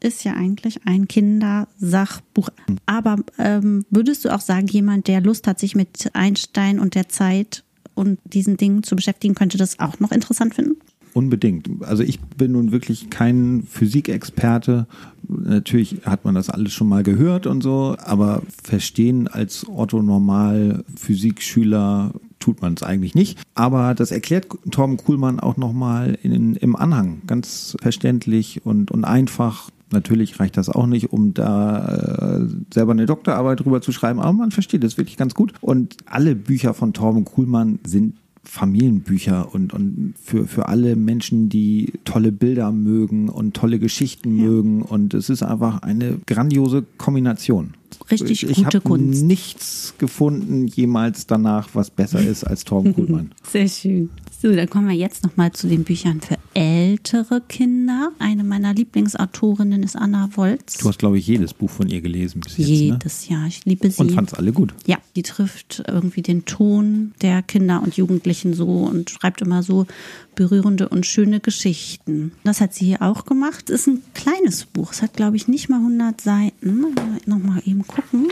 ist 0.00 0.24
ja 0.24 0.34
eigentlich 0.34 0.80
ein 0.84 1.08
Kindersachbuch. 1.08 2.50
Aber 2.84 3.16
ähm, 3.38 3.86
würdest 3.88 4.24
du 4.24 4.34
auch 4.34 4.40
sagen, 4.40 4.66
jemand, 4.66 5.08
der 5.08 5.22
Lust 5.22 5.46
hat, 5.46 5.58
sich 5.58 5.74
mit 5.74 6.10
Einstein 6.12 6.78
und 6.78 6.94
der 6.94 7.08
Zeit 7.08 7.64
und 7.94 8.18
diesen 8.24 8.58
Dingen 8.58 8.82
zu 8.82 8.94
beschäftigen, 8.94 9.34
könnte 9.34 9.56
das 9.56 9.78
auch 9.78 9.98
noch 10.00 10.12
interessant 10.12 10.54
finden? 10.54 10.76
Unbedingt. 11.16 11.70
Also 11.80 12.02
ich 12.02 12.20
bin 12.20 12.52
nun 12.52 12.72
wirklich 12.72 13.08
kein 13.08 13.62
Physikexperte. 13.66 14.86
Natürlich 15.26 16.02
hat 16.04 16.26
man 16.26 16.34
das 16.34 16.50
alles 16.50 16.74
schon 16.74 16.90
mal 16.90 17.02
gehört 17.02 17.46
und 17.46 17.62
so, 17.62 17.96
aber 18.04 18.42
verstehen 18.62 19.26
als 19.26 19.66
Otto 19.66 20.02
Normal 20.02 20.84
Physikschüler 20.94 22.12
tut 22.38 22.60
man 22.60 22.74
es 22.74 22.82
eigentlich 22.82 23.14
nicht. 23.14 23.38
Aber 23.54 23.94
das 23.94 24.10
erklärt 24.10 24.46
Torben 24.70 24.98
Kuhlmann 24.98 25.40
auch 25.40 25.56
nochmal 25.56 26.18
im 26.22 26.76
Anhang. 26.76 27.22
Ganz 27.26 27.76
verständlich 27.80 28.64
und, 28.66 28.90
und 28.90 29.04
einfach. 29.04 29.70
Natürlich 29.92 30.38
reicht 30.38 30.56
das 30.56 30.68
auch 30.68 30.86
nicht, 30.86 31.12
um 31.12 31.32
da 31.32 32.40
äh, 32.40 32.46
selber 32.74 32.92
eine 32.92 33.06
Doktorarbeit 33.06 33.60
drüber 33.60 33.80
zu 33.80 33.92
schreiben, 33.92 34.18
aber 34.20 34.32
man 34.32 34.50
versteht 34.50 34.82
es 34.82 34.98
wirklich 34.98 35.16
ganz 35.16 35.34
gut. 35.34 35.54
Und 35.60 35.96
alle 36.06 36.34
Bücher 36.34 36.74
von 36.74 36.92
Torben 36.92 37.24
Kuhlmann 37.24 37.78
sind 37.86 38.16
Familienbücher 38.46 39.52
und, 39.52 39.74
und 39.74 40.14
für, 40.22 40.46
für 40.46 40.68
alle 40.68 40.96
Menschen, 40.96 41.48
die 41.48 41.92
tolle 42.04 42.32
Bilder 42.32 42.72
mögen 42.72 43.28
und 43.28 43.54
tolle 43.54 43.78
Geschichten 43.78 44.36
mögen. 44.36 44.82
Und 44.82 45.14
es 45.14 45.28
ist 45.28 45.42
einfach 45.42 45.82
eine 45.82 46.18
grandiose 46.26 46.84
Kombination. 46.96 47.74
Richtig 48.10 48.42
ich 48.42 48.56
gute 48.56 48.66
habe 48.66 48.80
Kunst. 48.80 49.24
nichts 49.24 49.94
gefunden 49.98 50.66
jemals 50.66 51.26
danach, 51.26 51.68
was 51.74 51.90
besser 51.90 52.20
ist 52.20 52.44
als 52.44 52.64
Torben 52.64 52.94
Kuhlmann. 52.94 53.32
Sehr 53.50 53.68
schön. 53.68 54.10
So, 54.40 54.54
dann 54.54 54.68
kommen 54.68 54.88
wir 54.88 54.94
jetzt 54.94 55.24
nochmal 55.24 55.52
zu 55.52 55.66
den 55.66 55.84
Büchern 55.84 56.20
für 56.20 56.36
ältere 56.52 57.40
Kinder. 57.40 58.12
Eine 58.18 58.44
meiner 58.44 58.74
Lieblingsautorinnen 58.74 59.82
ist 59.82 59.96
Anna 59.96 60.28
Wolz. 60.34 60.78
Du 60.78 60.88
hast, 60.88 60.98
glaube 60.98 61.18
ich, 61.18 61.26
jedes 61.26 61.54
Buch 61.54 61.70
von 61.70 61.88
ihr 61.88 62.00
gelesen 62.02 62.40
bis 62.40 62.58
jetzt. 62.58 62.68
Ne? 62.68 62.74
Jedes 62.74 63.28
Jahr. 63.28 63.46
Ich 63.46 63.64
liebe 63.64 63.90
sie. 63.90 64.00
Und 64.00 64.12
fand's 64.12 64.34
alle 64.34 64.52
gut. 64.52 64.74
Ja, 64.86 64.98
die 65.16 65.22
trifft 65.22 65.82
irgendwie 65.88 66.22
den 66.22 66.44
Ton 66.44 67.14
der 67.22 67.42
Kinder 67.42 67.82
und 67.82 67.96
Jugendlichen 67.96 68.52
so 68.54 68.66
und 68.66 69.10
schreibt 69.10 69.40
immer 69.40 69.62
so 69.62 69.86
berührende 70.36 70.88
und 70.88 71.04
schöne 71.04 71.40
Geschichten. 71.40 72.30
Das 72.44 72.60
hat 72.60 72.72
sie 72.72 72.84
hier 72.84 73.02
auch 73.02 73.24
gemacht. 73.24 73.68
Ist 73.68 73.88
ein 73.88 74.02
kleines 74.14 74.64
Buch. 74.66 74.92
Es 74.92 75.02
hat, 75.02 75.14
glaube 75.14 75.36
ich, 75.36 75.48
nicht 75.48 75.68
mal 75.68 75.78
100 75.78 76.20
Seiten. 76.20 76.94
Nochmal 77.26 77.62
eben 77.64 77.84
gucken. 77.84 78.28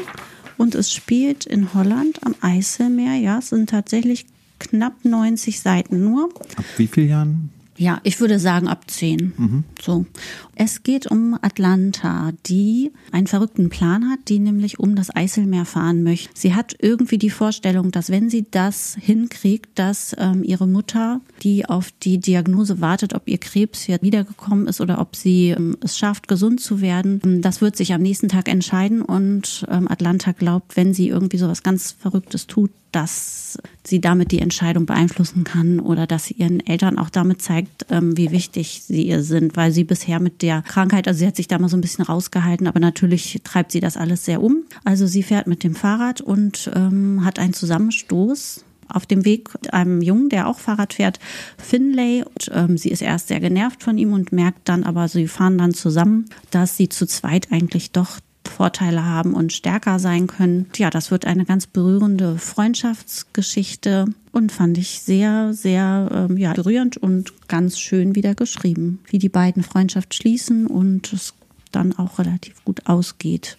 Und 0.56 0.76
es 0.76 0.92
spielt 0.92 1.46
in 1.46 1.74
Holland 1.74 2.24
am 2.24 2.36
Eiselmeer. 2.40 3.16
Ja, 3.16 3.38
es 3.38 3.48
sind 3.48 3.70
tatsächlich 3.70 4.26
knapp 4.60 5.04
90 5.04 5.60
Seiten 5.60 6.04
nur. 6.04 6.30
Ab 6.56 6.64
wie 6.76 6.86
vielen 6.86 7.08
Jahren? 7.08 7.50
Ja, 7.76 8.00
ich 8.04 8.20
würde 8.20 8.38
sagen 8.38 8.68
ab 8.68 8.90
zehn. 8.90 9.64
So. 9.82 10.06
Es 10.54 10.82
geht 10.82 11.10
um 11.10 11.37
Atlanta, 11.42 12.32
die 12.46 12.92
einen 13.10 13.26
verrückten 13.26 13.68
Plan 13.68 14.10
hat, 14.10 14.20
die 14.28 14.38
nämlich 14.38 14.78
um 14.78 14.94
das 14.94 15.14
Eiselmeer 15.14 15.64
fahren 15.64 16.02
möchte. 16.02 16.30
Sie 16.34 16.54
hat 16.54 16.76
irgendwie 16.78 17.18
die 17.18 17.30
Vorstellung, 17.30 17.90
dass 17.90 18.10
wenn 18.10 18.30
sie 18.30 18.46
das 18.50 18.96
hinkriegt, 19.00 19.78
dass 19.78 20.14
ähm, 20.18 20.44
ihre 20.44 20.68
Mutter, 20.68 21.20
die 21.42 21.66
auf 21.66 21.90
die 22.02 22.18
Diagnose 22.18 22.80
wartet, 22.80 23.14
ob 23.14 23.28
ihr 23.28 23.38
Krebs 23.38 23.87
jetzt 23.87 24.02
wiedergekommen 24.02 24.68
ist 24.68 24.80
oder 24.80 25.00
ob 25.00 25.16
sie 25.16 25.50
ähm, 25.50 25.76
es 25.82 25.98
schafft, 25.98 26.28
gesund 26.28 26.60
zu 26.60 26.80
werden, 26.80 27.20
ähm, 27.24 27.42
das 27.42 27.60
wird 27.60 27.76
sich 27.76 27.92
am 27.92 28.02
nächsten 28.02 28.28
Tag 28.28 28.48
entscheiden 28.48 29.02
und 29.02 29.66
ähm, 29.68 29.90
Atlanta 29.90 30.32
glaubt, 30.32 30.76
wenn 30.76 30.94
sie 30.94 31.08
irgendwie 31.08 31.38
sowas 31.38 31.62
ganz 31.62 31.92
Verrücktes 31.92 32.46
tut, 32.46 32.70
dass 32.92 33.58
sie 33.86 34.00
damit 34.00 34.32
die 34.32 34.40
Entscheidung 34.40 34.86
beeinflussen 34.86 35.44
kann 35.44 35.80
oder 35.80 36.06
dass 36.06 36.26
sie 36.26 36.34
ihren 36.34 36.60
Eltern 36.66 36.98
auch 36.98 37.10
damit 37.10 37.42
zeigt, 37.42 37.86
ähm, 37.90 38.16
wie 38.16 38.30
wichtig 38.30 38.82
sie 38.86 39.06
ihr 39.06 39.22
sind, 39.22 39.56
weil 39.56 39.72
sie 39.72 39.84
bisher 39.84 40.20
mit 40.20 40.42
der 40.42 40.62
Krankheit, 40.62 41.06
also 41.06 41.18
sie 41.18 41.26
hat 41.26 41.36
sich 41.36 41.48
da 41.48 41.58
mal 41.58 41.68
so 41.68 41.76
ein 41.76 41.82
bisschen 41.82 42.04
rausgehalten, 42.04 42.66
aber 42.66 42.80
natürlich 42.80 43.40
treibt 43.44 43.72
sie 43.72 43.80
das 43.80 43.96
alles 43.96 44.24
sehr 44.24 44.42
um. 44.42 44.64
Also 44.84 45.06
sie 45.06 45.22
fährt 45.22 45.46
mit 45.46 45.62
dem 45.64 45.74
Fahrrad 45.74 46.20
und 46.20 46.70
ähm, 46.74 47.24
hat 47.24 47.38
einen 47.38 47.52
Zusammenstoß 47.52 48.64
auf 48.88 49.06
dem 49.06 49.24
Weg 49.24 49.48
einem 49.72 50.02
Jungen, 50.02 50.28
der 50.28 50.46
auch 50.46 50.58
Fahrrad 50.58 50.94
fährt, 50.94 51.18
Finlay. 51.58 52.22
Und, 52.22 52.50
ähm, 52.52 52.76
sie 52.78 52.90
ist 52.90 53.02
erst 53.02 53.28
sehr 53.28 53.40
genervt 53.40 53.82
von 53.82 53.98
ihm 53.98 54.12
und 54.12 54.32
merkt 54.32 54.68
dann 54.68 54.84
aber, 54.84 55.08
sie 55.08 55.26
fahren 55.26 55.58
dann 55.58 55.74
zusammen, 55.74 56.26
dass 56.50 56.76
sie 56.76 56.88
zu 56.88 57.06
zweit 57.06 57.50
eigentlich 57.50 57.92
doch 57.92 58.20
Vorteile 58.48 59.04
haben 59.04 59.35
und 59.35 59.52
stärker 59.52 59.98
sein 59.98 60.26
können. 60.26 60.66
Ja, 60.76 60.90
das 60.90 61.11
wird 61.11 61.26
eine 61.26 61.44
ganz 61.44 61.66
berührende 61.66 62.38
Freundschaftsgeschichte 62.38 64.07
und 64.33 64.52
fand 64.52 64.78
ich 64.78 65.00
sehr, 65.00 65.52
sehr 65.52 66.09
ähm, 66.12 66.37
ja, 66.37 66.52
berührend 66.52 66.96
und 66.96 67.48
ganz 67.48 67.78
schön 67.78 68.14
wieder 68.14 68.35
geschrieben, 68.35 69.00
wie 69.07 69.18
die 69.18 69.28
beiden 69.28 69.62
Freundschaft 69.62 70.14
schließen 70.14 70.66
und 70.66 71.12
es 71.12 71.35
dann 71.72 71.92
auch 71.96 72.18
relativ 72.18 72.64
gut 72.64 72.87
ausgeht. 72.87 73.59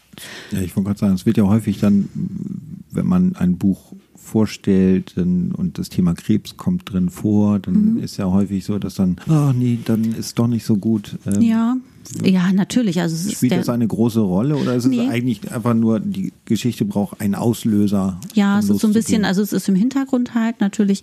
Ja, 0.52 0.62
ich 0.62 0.76
wollte 0.76 0.88
gerade 0.88 1.00
sagen, 1.00 1.14
es 1.16 1.26
wird 1.26 1.38
ja 1.38 1.44
häufig 1.44 1.80
dann, 1.80 2.10
wenn 2.92 3.06
man 3.06 3.36
ein 3.36 3.58
Buch 3.58 3.94
vorstellt 4.16 5.14
dann, 5.18 5.52
und 5.52 5.78
das 5.78 5.90
Thema 5.90 6.14
Krebs 6.14 6.58
kommt 6.58 6.92
drin 6.92 7.10
vor, 7.10 7.60
dann 7.60 7.96
mhm. 7.96 8.00
ist 8.00 8.18
ja 8.18 8.26
häufig 8.26 8.66
so, 8.66 8.80
dass 8.80 8.96
dann, 8.96 9.18
oh 9.30 9.52
nee, 9.54 9.80
dann 9.84 10.04
ist 10.04 10.40
doch 10.40 10.48
nicht 10.48 10.66
so 10.66 10.78
gut. 10.78 11.18
Ähm, 11.26 11.42
ja. 11.42 11.76
Ja, 12.24 12.52
natürlich. 12.54 13.02
Also 13.02 13.16
es 13.16 13.32
Spielt 13.34 13.54
das 13.54 13.70
eine 13.70 13.88
große 13.88 14.20
Rolle 14.20 14.56
oder 14.56 14.76
ist 14.76 14.86
nee. 14.86 15.04
es 15.04 15.10
eigentlich 15.10 15.52
einfach 15.52 15.74
nur, 15.74 16.00
die 16.00 16.34
Geschichte 16.46 16.86
braucht 16.86 17.22
einen 17.22 17.36
Auslöser? 17.36 18.20
Ja, 18.34 18.60
es 18.60 18.70
ist 18.70 18.82
so 18.82 18.88
ein 18.88 18.94
bisschen, 18.94 19.26
also 19.26 19.42
es 19.42 19.54
ist 19.54 19.68
im 19.70 19.76
Hintergrund 19.76 20.36
halt. 20.36 20.62
Natürlich 20.62 21.02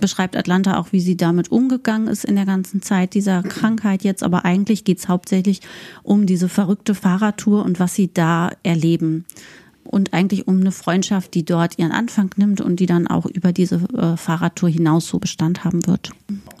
beschreibt 0.00 0.36
Atlanta 0.36 0.78
auch, 0.78 0.92
wie 0.92 1.00
sie 1.00 1.16
damit 1.16 1.50
umgegangen 1.50 2.08
ist 2.08 2.24
in 2.24 2.36
der 2.36 2.46
ganzen 2.46 2.82
Zeit 2.82 3.14
dieser 3.14 3.42
Krankheit 3.42 4.04
jetzt. 4.04 4.22
Aber 4.22 4.44
eigentlich 4.44 4.84
geht 4.84 4.98
es 4.98 5.08
hauptsächlich 5.08 5.60
um 6.02 6.26
diese 6.26 6.48
verrückte 6.48 6.94
Fahrradtour 6.94 7.64
und 7.64 7.80
was 7.80 7.94
sie 7.94 8.10
da 8.12 8.50
erleben 8.62 9.24
und 9.86 10.12
eigentlich 10.12 10.46
um 10.46 10.60
eine 10.60 10.72
Freundschaft, 10.72 11.34
die 11.34 11.44
dort 11.44 11.78
ihren 11.78 11.92
Anfang 11.92 12.30
nimmt 12.36 12.60
und 12.60 12.80
die 12.80 12.86
dann 12.86 13.06
auch 13.06 13.26
über 13.26 13.52
diese 13.52 13.76
äh, 13.96 14.16
Fahrradtour 14.16 14.68
hinaus 14.68 15.08
so 15.08 15.18
Bestand 15.18 15.64
haben 15.64 15.86
wird. 15.86 16.10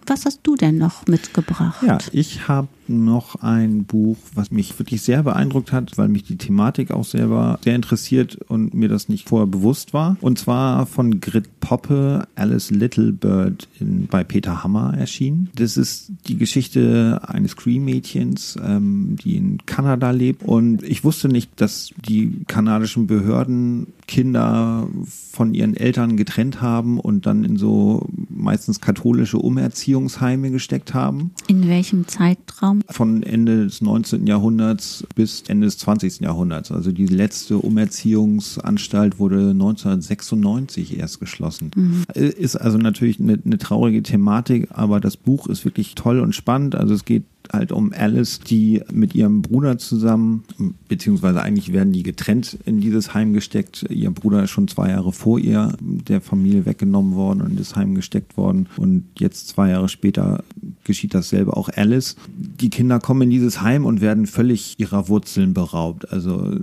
Was 0.06 0.24
hast 0.24 0.40
du 0.44 0.54
denn 0.56 0.78
noch 0.78 1.06
mitgebracht? 1.06 1.82
Ja, 1.84 1.98
ich 2.12 2.48
habe 2.48 2.68
noch 2.88 3.36
ein 3.36 3.84
Buch, 3.84 4.16
was 4.34 4.50
mich 4.50 4.78
wirklich 4.78 5.02
sehr 5.02 5.22
beeindruckt 5.22 5.72
hat, 5.72 5.96
weil 5.98 6.08
mich 6.08 6.24
die 6.24 6.36
Thematik 6.36 6.90
auch 6.90 7.04
selber 7.04 7.58
sehr 7.62 7.74
interessiert 7.74 8.38
und 8.48 8.74
mir 8.74 8.88
das 8.88 9.08
nicht 9.08 9.28
vorher 9.28 9.46
bewusst 9.46 9.94
war. 9.94 10.16
Und 10.20 10.38
zwar 10.38 10.86
von 10.86 11.20
Grit 11.20 11.60
Poppe, 11.60 12.28
Alice 12.36 12.70
Littlebird 12.70 13.68
in, 13.80 14.06
bei 14.06 14.22
Peter 14.22 14.62
Hammer 14.62 14.94
erschienen. 14.96 15.50
Das 15.56 15.76
ist 15.76 16.12
die 16.28 16.36
Geschichte 16.36 17.20
eines 17.26 17.56
Cree-Mädchens, 17.56 18.56
ähm, 18.64 19.16
die 19.22 19.36
in 19.36 19.58
Kanada 19.66 20.10
lebt. 20.12 20.44
Und 20.44 20.82
ich 20.82 21.02
wusste 21.02 21.28
nicht, 21.28 21.60
dass 21.60 21.90
die 22.06 22.44
kanadischen 22.46 23.06
Behörden 23.06 23.88
Kinder 24.06 24.88
von 25.04 25.54
ihren 25.54 25.76
Eltern 25.76 26.16
getrennt 26.16 26.62
haben 26.62 27.00
und 27.00 27.26
dann 27.26 27.44
in 27.44 27.56
so 27.56 28.08
meistens 28.28 28.80
katholische 28.80 29.38
Umerziehungsheime 29.38 30.50
gesteckt 30.50 30.94
haben. 30.94 31.32
In 31.48 31.68
welchem 31.68 32.06
Zeitraum? 32.06 32.75
Von 32.88 33.22
Ende 33.22 33.64
des 33.64 33.80
19. 33.80 34.26
Jahrhunderts 34.26 35.06
bis 35.14 35.42
Ende 35.48 35.66
des 35.66 35.78
20. 35.78 36.20
Jahrhunderts. 36.20 36.70
Also 36.72 36.92
die 36.92 37.06
letzte 37.06 37.58
Umerziehungsanstalt 37.58 39.18
wurde 39.18 39.50
1996 39.50 40.98
erst 40.98 41.20
geschlossen. 41.20 41.70
Mhm. 41.74 42.04
Ist 42.14 42.56
also 42.56 42.78
natürlich 42.78 43.20
eine, 43.20 43.38
eine 43.44 43.58
traurige 43.58 44.02
Thematik, 44.02 44.68
aber 44.70 45.00
das 45.00 45.16
Buch 45.16 45.46
ist 45.48 45.64
wirklich 45.64 45.94
toll 45.94 46.20
und 46.20 46.34
spannend. 46.34 46.74
Also 46.74 46.94
es 46.94 47.04
geht 47.04 47.24
halt 47.52 47.72
um 47.72 47.92
Alice, 47.92 48.40
die 48.40 48.82
mit 48.92 49.14
ihrem 49.14 49.42
Bruder 49.42 49.78
zusammen, 49.78 50.44
beziehungsweise 50.88 51.42
eigentlich 51.42 51.72
werden 51.72 51.92
die 51.92 52.02
getrennt 52.02 52.58
in 52.64 52.80
dieses 52.80 53.14
Heim 53.14 53.32
gesteckt. 53.32 53.86
Ihr 53.90 54.10
Bruder 54.10 54.44
ist 54.44 54.50
schon 54.50 54.68
zwei 54.68 54.90
Jahre 54.90 55.12
vor 55.12 55.38
ihr 55.38 55.76
der 55.80 56.20
Familie 56.20 56.66
weggenommen 56.66 57.14
worden 57.14 57.40
und 57.42 57.50
in 57.50 57.56
das 57.56 57.76
Heim 57.76 57.94
gesteckt 57.94 58.36
worden. 58.36 58.68
Und 58.76 59.04
jetzt 59.18 59.48
zwei 59.48 59.70
Jahre 59.70 59.88
später 59.88 60.44
geschieht 60.84 61.14
dasselbe 61.14 61.56
auch 61.56 61.68
Alice. 61.74 62.16
Die 62.36 62.70
Kinder 62.70 63.00
kommen 63.00 63.22
in 63.22 63.30
dieses 63.30 63.60
Heim 63.60 63.84
und 63.84 64.00
werden 64.00 64.26
völlig 64.26 64.74
ihrer 64.78 65.08
Wurzeln 65.08 65.52
beraubt. 65.54 66.10
Also 66.12 66.54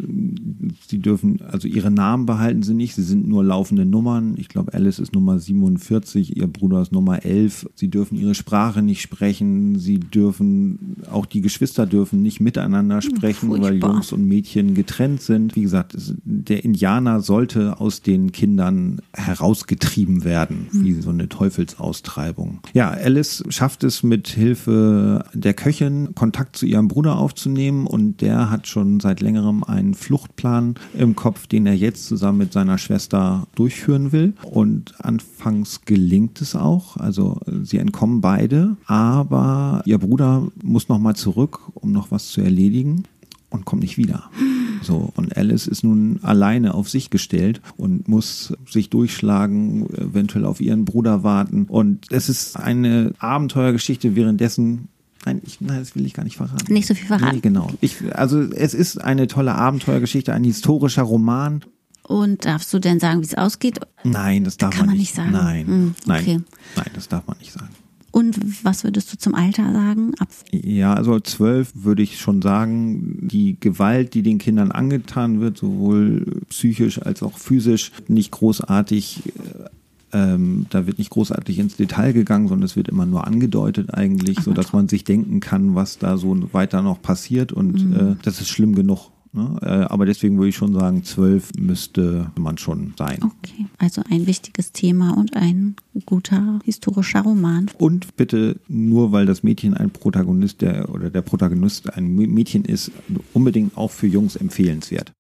sie 0.88 1.00
dürfen, 1.00 1.42
also 1.42 1.68
ihre 1.68 1.92
Namen 1.92 2.26
behalten 2.26 2.64
sie 2.64 2.74
nicht, 2.74 2.96
sie 2.96 3.04
sind 3.04 3.28
nur 3.28 3.44
laufende 3.44 3.86
Nummern. 3.86 4.36
Ich 4.38 4.50
glaube, 4.50 4.74
Alice 4.74 5.00
ist 5.00 5.14
Nummer 5.14 5.40
47, 5.40 6.38
ihr 6.38 6.48
Bruder 6.48 6.82
ist 6.82 6.92
Nummer 6.92 7.26
11. 7.26 7.70
Sie 7.76 7.90
dürfen 7.90 8.18
ihre 8.18 8.36
Sprache 8.36 8.82
nicht 8.82 9.02
sprechen, 9.02 9.78
sie 9.78 10.00
dürfen 10.00 10.73
auch 11.12 11.26
die 11.26 11.42
Geschwister 11.42 11.86
dürfen 11.86 12.22
nicht 12.22 12.40
miteinander 12.40 13.02
hm, 13.02 13.02
sprechen, 13.02 13.50
Furchtbar. 13.50 13.72
weil 13.72 13.80
Jungs 13.80 14.12
und 14.12 14.26
Mädchen 14.28 14.74
getrennt 14.74 15.22
sind. 15.22 15.56
Wie 15.56 15.62
gesagt, 15.62 15.96
der 16.24 16.64
Indianer 16.64 17.22
sollte 17.22 17.80
aus 17.80 18.02
den 18.02 18.32
Kindern 18.32 19.02
herausgetrieben 19.14 20.24
werden, 20.24 20.68
hm. 20.72 20.86
wie 20.86 20.94
so 20.94 21.10
eine 21.10 21.30
Teufelsaustreibung. 21.30 22.60
Ja, 22.74 22.90
Alice 22.90 23.44
schafft 23.50 23.84
es 23.84 24.04
mit 24.04 24.28
Hilfe 24.28 25.26
der 25.34 25.54
Köchin 25.54 26.16
Kontakt 26.16 26.56
zu 26.56 26.66
ihrem 26.66 26.88
Bruder 26.88 27.18
aufzunehmen 27.18 27.88
und 27.88 28.22
der 28.22 28.50
hat 28.50 28.68
schon 28.68 29.00
seit 29.00 29.22
längerem 29.22 29.64
einen 29.64 29.94
Fluchtplan 29.94 30.76
im 30.98 31.16
Kopf, 31.16 31.48
den 31.48 31.66
er 31.66 31.76
jetzt 31.76 32.08
zusammen 32.08 32.40
mit 32.40 32.54
seiner 32.54 32.78
Schwester 32.78 33.48
durchführen 33.56 34.12
will. 34.12 34.34
Und 34.44 34.94
anfangs 35.04 35.82
gelingt 35.86 36.42
es 36.42 36.56
auch. 36.56 36.98
Also 36.98 37.40
sie 37.64 37.78
entkommen 37.78 38.22
beide, 38.22 38.78
aber 38.86 39.82
ihr 39.86 39.98
Bruder 39.98 40.48
muss 40.64 40.90
nochmal 40.90 41.16
zurück, 41.16 41.60
um 41.76 41.92
noch 41.92 42.10
was 42.12 42.30
zu 42.30 42.42
erledigen 42.42 43.04
und 43.50 43.66
kommt 43.66 43.84
nicht 43.84 43.98
wieder. 43.98 44.30
So, 44.82 45.14
und 45.16 45.38
Alice 45.38 45.66
ist 45.66 45.86
nun 45.86 46.20
alleine 46.24 46.74
auf 46.74 46.90
sich 46.90 47.10
gestellt 47.10 47.62
und 47.78 48.10
muss 48.10 48.54
sich 48.70 48.90
durchschlagen, 48.90 49.90
eventuell 49.96 50.44
auf 50.44 50.60
ihren 50.60 50.84
Bruder 50.84 51.24
warten. 51.24 51.68
Und 51.70 52.12
es 52.12 52.28
ist 52.28 52.58
eine 52.58 53.14
Abenteuergeschichte, 53.18 54.18
währenddessen 54.18 54.90
Nein, 55.26 55.42
ich, 55.46 55.62
nein, 55.62 55.80
das 55.80 55.96
will 55.96 56.06
ich 56.06 56.14
gar 56.14 56.24
nicht 56.24 56.36
verraten. 56.36 56.74
Nicht 56.74 56.88
so 56.88 56.96
viel 56.96 57.08
verraten. 57.08 57.36
Nee, 57.36 57.40
genau. 57.40 57.70
Ich, 57.80 58.14
also 58.14 58.42
es 58.42 58.74
ist 58.74 59.02
eine 59.02 59.28
tolle 59.28 59.56
Abenteuergeschichte, 59.56 60.34
ein 60.34 60.44
historischer 60.44 61.04
Roman. 61.04 61.64
Und 62.06 62.44
darfst 62.44 62.74
du 62.74 62.80
denn 62.80 63.00
sagen, 63.00 63.22
wie 63.22 63.26
es 63.26 63.36
ausgeht? 63.36 63.80
Nein, 64.04 64.44
das 64.44 64.58
darf 64.58 64.76
Kann 64.76 64.88
man 64.88 64.98
nicht. 64.98 65.16
Man 65.16 65.28
nicht 65.28 65.34
sagen. 65.34 65.46
Nein, 65.46 65.68
hm, 65.68 65.96
okay. 66.02 66.34
nein, 66.34 66.46
nein, 66.76 66.92
das 66.94 67.08
darf 67.08 67.26
man 67.26 67.38
nicht 67.38 67.54
sagen. 67.54 67.70
Und 68.14 68.64
was 68.64 68.84
würdest 68.84 69.12
du 69.12 69.18
zum 69.18 69.34
Alter 69.34 69.74
sagen? 69.74 70.14
Ab 70.20 70.30
ja, 70.52 70.94
also 70.94 71.20
zwölf 71.20 71.72
würde 71.74 72.04
ich 72.04 72.20
schon 72.20 72.44
sagen, 72.44 73.18
die 73.28 73.58
Gewalt, 73.60 74.14
die 74.14 74.22
den 74.22 74.38
Kindern 74.38 74.72
angetan 74.72 75.42
wird, 75.42 75.58
sowohl 75.58 76.42
psychisch 76.50 77.02
als 77.02 77.24
auch 77.24 77.40
physisch, 77.40 77.92
nicht 78.08 78.30
großartig 78.30 79.24
äh, 79.26 79.70
ähm, 80.14 80.68
da 80.70 80.86
wird 80.86 81.00
nicht 81.00 81.10
großartig 81.10 81.58
ins 81.58 81.76
Detail 81.76 82.14
gegangen, 82.14 82.48
sondern 82.48 82.66
es 82.66 82.76
wird 82.76 82.88
immer 82.88 83.08
nur 83.08 83.26
angedeutet 83.26 83.96
eigentlich, 83.96 84.40
so 84.42 84.54
dass 84.54 84.72
man 84.72 84.88
sich 84.88 85.04
denken 85.04 85.40
kann, 85.40 85.74
was 85.74 85.98
da 85.98 86.18
so 86.18 86.38
weiter 86.54 86.84
noch 86.84 87.02
passiert 87.02 87.52
und 87.52 87.84
mhm. 87.84 88.12
äh, 88.12 88.16
das 88.22 88.40
ist 88.40 88.50
schlimm 88.50 88.76
genug. 88.76 89.10
Ne? 89.34 89.58
Äh, 89.62 89.66
aber 89.66 90.06
deswegen 90.06 90.38
würde 90.38 90.50
ich 90.50 90.56
schon 90.56 90.74
sagen, 90.74 91.04
zwölf 91.04 91.50
müsste 91.58 92.32
man 92.38 92.58
schon 92.58 92.94
sein. 92.98 93.18
Okay, 93.22 93.66
also 93.80 94.02
ein 94.10 94.28
wichtiges 94.28 94.72
Thema 94.72 95.18
und 95.18 95.36
ein 95.36 95.76
guter 96.06 96.60
historischer 96.64 97.22
Roman. 97.22 97.70
Und 97.80 98.16
bitte 98.16 98.60
nur, 98.68 99.12
weil 99.12 99.26
das 99.26 99.44
Mädchen 99.44 99.74
ein 99.74 99.90
Protagonist 99.90 100.62
der, 100.62 100.90
oder 100.90 101.10
der 101.10 101.22
Protagonist 101.22 101.92
ein 101.94 102.16
Mädchen 102.16 102.64
ist, 102.64 102.92
unbedingt 103.34 103.76
auch 103.76 103.92
für 103.92 104.08
Jungs 104.08 104.36
empfehlenswert. 104.36 105.12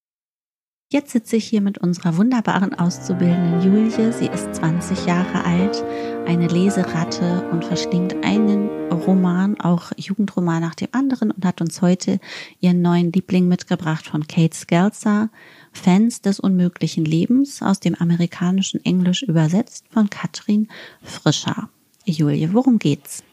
Jetzt 0.93 1.09
sitze 1.09 1.37
ich 1.37 1.45
hier 1.45 1.61
mit 1.61 1.79
unserer 1.79 2.17
wunderbaren 2.17 2.75
Auszubildenden 2.75 3.63
Julie. 3.63 4.13
Sie 4.13 4.27
ist 4.27 4.53
20 4.53 5.07
Jahre 5.07 5.43
alt, 5.43 5.83
eine 6.27 6.45
Leseratte 6.45 7.49
und 7.49 7.65
verschlingt 7.65 8.23
einen 8.23 8.69
Roman, 8.91 9.59
auch 9.59 9.91
Jugendroman 9.97 10.61
nach 10.61 10.75
dem 10.75 10.89
anderen 10.91 11.31
und 11.31 11.43
hat 11.47 11.61
uns 11.61 11.81
heute 11.81 12.19
ihren 12.59 12.83
neuen 12.83 13.11
Liebling 13.11 13.47
mitgebracht 13.47 14.05
von 14.05 14.27
Kate 14.27 14.55
Skelzer, 14.55 15.31
Fans 15.71 16.21
des 16.21 16.39
unmöglichen 16.39 17.05
Lebens, 17.05 17.63
aus 17.63 17.79
dem 17.79 17.95
amerikanischen 17.95 18.85
Englisch 18.85 19.23
übersetzt 19.23 19.85
von 19.89 20.11
Katrin 20.11 20.67
Frischer. 21.01 21.69
Julie, 22.05 22.53
worum 22.53 22.77
geht's? 22.77 23.23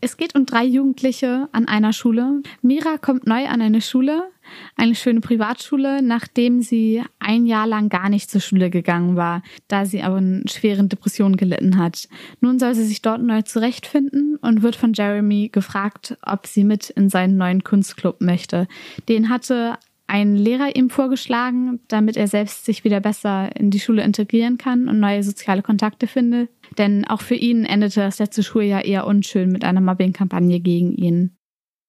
Es 0.00 0.16
geht 0.16 0.34
um 0.34 0.46
drei 0.46 0.64
Jugendliche 0.64 1.48
an 1.52 1.66
einer 1.66 1.92
Schule. 1.92 2.42
Mira 2.62 2.98
kommt 2.98 3.26
neu 3.26 3.46
an 3.46 3.60
eine 3.62 3.80
Schule, 3.80 4.30
eine 4.76 4.94
schöne 4.94 5.20
Privatschule, 5.20 6.02
nachdem 6.02 6.62
sie 6.62 7.02
ein 7.18 7.46
Jahr 7.46 7.66
lang 7.66 7.88
gar 7.88 8.08
nicht 8.08 8.30
zur 8.30 8.40
Schule 8.40 8.70
gegangen 8.70 9.16
war, 9.16 9.42
da 9.68 9.84
sie 9.84 10.02
aber 10.02 10.16
eine 10.16 10.42
schweren 10.46 10.88
Depression 10.88 11.36
gelitten 11.36 11.78
hat. 11.78 12.08
Nun 12.40 12.58
soll 12.58 12.74
sie 12.74 12.84
sich 12.84 13.02
dort 13.02 13.22
neu 13.22 13.42
zurechtfinden 13.42 14.36
und 14.36 14.62
wird 14.62 14.76
von 14.76 14.92
Jeremy 14.92 15.48
gefragt, 15.48 16.16
ob 16.22 16.46
sie 16.46 16.64
mit 16.64 16.90
in 16.90 17.08
seinen 17.08 17.36
neuen 17.36 17.64
Kunstclub 17.64 18.20
möchte. 18.20 18.68
Den 19.08 19.28
hatte 19.28 19.78
ein 20.06 20.36
Lehrer 20.36 20.76
ihm 20.76 20.90
vorgeschlagen, 20.90 21.80
damit 21.88 22.16
er 22.16 22.28
selbst 22.28 22.64
sich 22.64 22.84
wieder 22.84 23.00
besser 23.00 23.54
in 23.56 23.70
die 23.70 23.80
Schule 23.80 24.02
integrieren 24.02 24.58
kann 24.58 24.88
und 24.88 25.00
neue 25.00 25.22
soziale 25.22 25.62
Kontakte 25.62 26.06
findet. 26.06 26.50
Denn 26.78 27.04
auch 27.06 27.20
für 27.20 27.34
ihn 27.34 27.64
endete 27.64 28.00
das 28.00 28.18
letzte 28.18 28.42
Schuljahr 28.42 28.84
eher 28.84 29.06
unschön 29.06 29.50
mit 29.50 29.64
einer 29.64 29.80
Mobbing-Kampagne 29.80 30.60
gegen 30.60 30.92
ihn. 30.92 31.36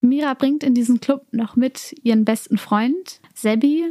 Mira 0.01 0.33
bringt 0.35 0.63
in 0.63 0.73
diesen 0.73 0.99
Club 0.99 1.25
noch 1.31 1.55
mit 1.55 1.95
ihren 2.03 2.23
besten 2.23 2.57
Freund, 2.57 3.19
Sebi. 3.33 3.83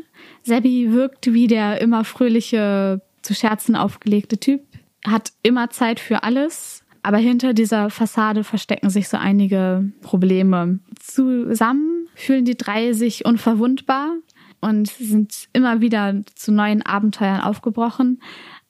Sebi 0.43 0.93
wirkt 0.93 1.33
wie 1.33 1.47
der 1.47 1.81
immer 1.81 2.05
fröhliche, 2.05 3.03
zu 3.23 3.35
Scherzen 3.35 3.75
aufgelegte 3.75 4.39
Typ. 4.39 4.63
hat 5.05 5.33
immer 5.43 5.71
Zeit 5.71 6.01
für 6.01 6.23
alles, 6.25 6.85
aber 7.07 7.19
hinter 7.19 7.55
dieser 7.55 7.89
Fassade 7.89 8.43
verstecken 8.43 8.91
sich 8.91 9.09
so 9.09 9.17
einige 9.17 9.93
Probleme. 10.03 10.81
Zusammen 10.99 12.09
fühlen 12.17 12.45
die 12.45 12.57
drei 12.57 12.95
sich 12.95 13.25
unverwundbar 13.25 14.17
und 14.61 14.89
sind 14.89 15.47
immer 15.53 15.81
wieder 15.81 16.25
zu 16.35 16.51
neuen 16.51 16.83
Abenteuern 16.83 17.43
aufgebrochen. 17.43 18.21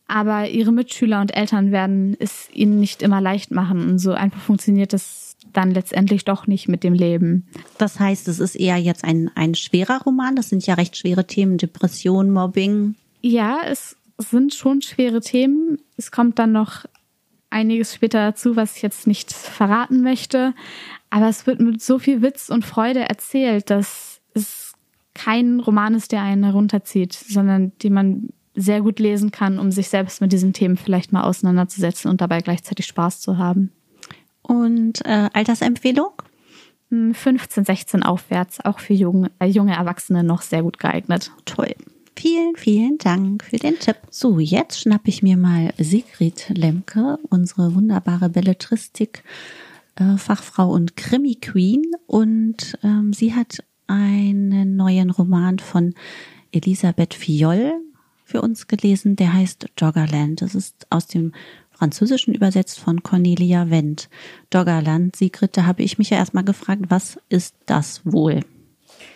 Aber 0.06 0.50
ihre 0.50 0.70
Mitschüler 0.70 1.22
und 1.22 1.34
Eltern 1.34 1.72
werden 1.72 2.14
es 2.18 2.50
ihnen 2.52 2.78
nicht 2.78 3.00
immer 3.00 3.22
leicht 3.22 3.52
machen. 3.52 3.88
Und 3.88 4.00
so 4.00 4.12
einfach 4.12 4.42
funktioniert 4.42 4.92
es 4.92 5.38
dann 5.54 5.70
letztendlich 5.70 6.26
doch 6.26 6.46
nicht 6.46 6.68
mit 6.68 6.84
dem 6.84 6.92
Leben. 6.92 7.48
Das 7.78 7.98
heißt, 7.98 8.28
es 8.28 8.38
ist 8.38 8.54
eher 8.54 8.76
jetzt 8.76 9.02
ein, 9.02 9.30
ein 9.34 9.54
schwerer 9.54 10.02
Roman. 10.02 10.36
Das 10.36 10.50
sind 10.50 10.66
ja 10.66 10.74
recht 10.74 10.98
schwere 10.98 11.26
Themen, 11.26 11.56
Depression, 11.56 12.30
Mobbing. 12.30 12.96
Ja, 13.22 13.60
es 13.66 13.96
sind 14.18 14.52
schon 14.52 14.82
schwere 14.82 15.22
Themen. 15.22 15.78
Es 15.96 16.10
kommt 16.10 16.38
dann 16.38 16.52
noch 16.52 16.84
einiges 17.56 17.94
später 17.94 18.18
dazu, 18.18 18.54
was 18.54 18.76
ich 18.76 18.82
jetzt 18.82 19.06
nicht 19.06 19.32
verraten 19.32 20.02
möchte. 20.02 20.54
Aber 21.08 21.28
es 21.28 21.46
wird 21.46 21.60
mit 21.60 21.82
so 21.82 21.98
viel 21.98 22.20
Witz 22.20 22.50
und 22.50 22.64
Freude 22.64 23.00
erzählt, 23.00 23.70
dass 23.70 24.20
es 24.34 24.74
kein 25.14 25.60
Roman 25.60 25.94
ist, 25.94 26.12
der 26.12 26.22
einen 26.22 26.44
herunterzieht, 26.44 27.14
sondern 27.14 27.72
den 27.82 27.94
man 27.94 28.28
sehr 28.54 28.82
gut 28.82 28.98
lesen 28.98 29.30
kann, 29.30 29.58
um 29.58 29.70
sich 29.70 29.88
selbst 29.88 30.20
mit 30.20 30.32
diesen 30.32 30.52
Themen 30.52 30.76
vielleicht 30.76 31.12
mal 31.12 31.24
auseinanderzusetzen 31.24 32.10
und 32.10 32.20
dabei 32.20 32.40
gleichzeitig 32.40 32.86
Spaß 32.86 33.20
zu 33.20 33.38
haben. 33.38 33.72
Und 34.42 35.04
äh, 35.04 35.28
Altersempfehlung? 35.32 36.12
15, 36.90 37.24
hm, 37.62 37.64
16 37.64 38.02
aufwärts, 38.02 38.64
auch 38.64 38.78
für 38.78 38.94
junge, 38.94 39.30
äh, 39.40 39.46
junge 39.46 39.74
Erwachsene 39.74 40.22
noch 40.22 40.42
sehr 40.42 40.62
gut 40.62 40.78
geeignet. 40.78 41.32
Toll. 41.44 41.74
Vielen, 42.18 42.56
vielen 42.56 42.98
Dank 42.98 43.44
für 43.44 43.58
den 43.58 43.78
Tipp. 43.78 43.96
So, 44.10 44.40
jetzt 44.40 44.80
schnappe 44.80 45.08
ich 45.08 45.22
mir 45.22 45.36
mal 45.36 45.72
Sigrid 45.78 46.48
Lemke, 46.48 47.18
unsere 47.28 47.74
wunderbare 47.74 48.30
Belletristik 48.30 49.22
äh, 49.96 50.16
Fachfrau 50.16 50.70
und 50.72 50.96
Krimi 50.96 51.34
Queen 51.34 51.84
und 52.06 52.78
ähm, 52.82 53.12
sie 53.12 53.34
hat 53.34 53.62
einen 53.86 54.76
neuen 54.76 55.10
Roman 55.10 55.58
von 55.58 55.94
Elisabeth 56.52 57.14
Fiol 57.14 57.72
für 58.24 58.40
uns 58.40 58.66
gelesen, 58.66 59.16
der 59.16 59.32
heißt 59.32 59.66
Doggerland. 59.76 60.42
Das 60.42 60.54
ist 60.54 60.86
aus 60.90 61.06
dem 61.06 61.32
Französischen 61.70 62.34
übersetzt 62.34 62.80
von 62.80 63.02
Cornelia 63.02 63.68
Wendt. 63.70 64.08
Doggerland, 64.50 65.14
Sigrid, 65.14 65.56
da 65.56 65.66
habe 65.66 65.82
ich 65.82 65.98
mich 65.98 66.10
ja 66.10 66.16
erstmal 66.16 66.44
gefragt, 66.44 66.86
was 66.88 67.18
ist 67.28 67.54
das 67.66 68.00
wohl? 68.04 68.40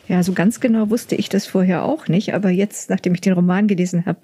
Ja, 0.09 0.23
so 0.23 0.33
ganz 0.33 0.59
genau 0.61 0.91
wusste 0.91 1.15
ich 1.15 1.29
das 1.29 1.47
vorher 1.47 1.85
auch 1.85 2.09
nicht, 2.09 2.35
aber 2.35 2.51
jetzt, 2.51 2.91
nachdem 2.91 3.15
ich 3.15 3.21
den 3.21 3.33
Roman 3.33 3.69
gelesen 3.69 4.07
habe, 4.07 4.21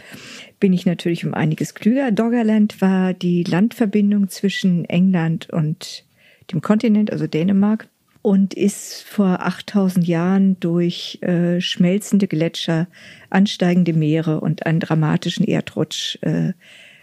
bin 0.59 0.73
ich 0.73 0.85
natürlich 0.85 1.25
um 1.25 1.33
einiges 1.33 1.75
klüger. 1.75 2.11
Doggerland 2.11 2.81
war 2.81 3.15
die 3.15 3.45
Landverbindung 3.45 4.29
zwischen 4.29 4.85
England 4.87 5.49
und 5.51 6.05
dem 6.53 6.61
Kontinent, 6.61 7.13
also 7.13 7.27
Dänemark 7.27 7.89
und 8.27 8.55
ist 8.55 9.05
vor 9.05 9.47
8000 9.47 10.05
Jahren 10.09 10.59
durch 10.59 11.21
äh, 11.23 11.61
schmelzende 11.61 12.27
Gletscher, 12.27 12.89
ansteigende 13.31 13.93
Meere 13.93 14.41
und 14.41 14.67
einen 14.67 14.81
dramatischen 14.81 15.47
Erdrutsch 15.47 16.19
äh, 16.23 16.53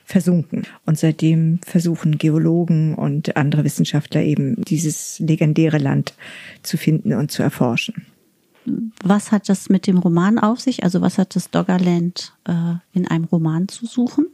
versunken. 0.03 0.63
Und 0.85 0.99
seitdem 0.99 1.59
versuchen 1.65 2.17
Geologen 2.17 2.93
und 2.95 3.37
andere 3.37 3.63
Wissenschaftler 3.63 4.21
eben 4.21 4.61
dieses 4.65 5.17
legendäre 5.19 5.77
Land 5.77 6.13
zu 6.61 6.75
finden 6.75 7.13
und 7.13 7.31
zu 7.31 7.41
erforschen. 7.41 8.05
Was 9.03 9.31
hat 9.31 9.49
das 9.49 9.69
mit 9.69 9.87
dem 9.87 9.97
Roman 9.97 10.39
auf 10.39 10.59
sich? 10.59 10.83
Also 10.83 11.01
was 11.01 11.17
hat 11.17 11.35
das 11.35 11.49
Doggerland 11.49 12.33
äh, 12.47 12.75
in 12.93 13.07
einem 13.07 13.25
Roman 13.25 13.67
zu 13.67 13.85
suchen? 13.85 14.27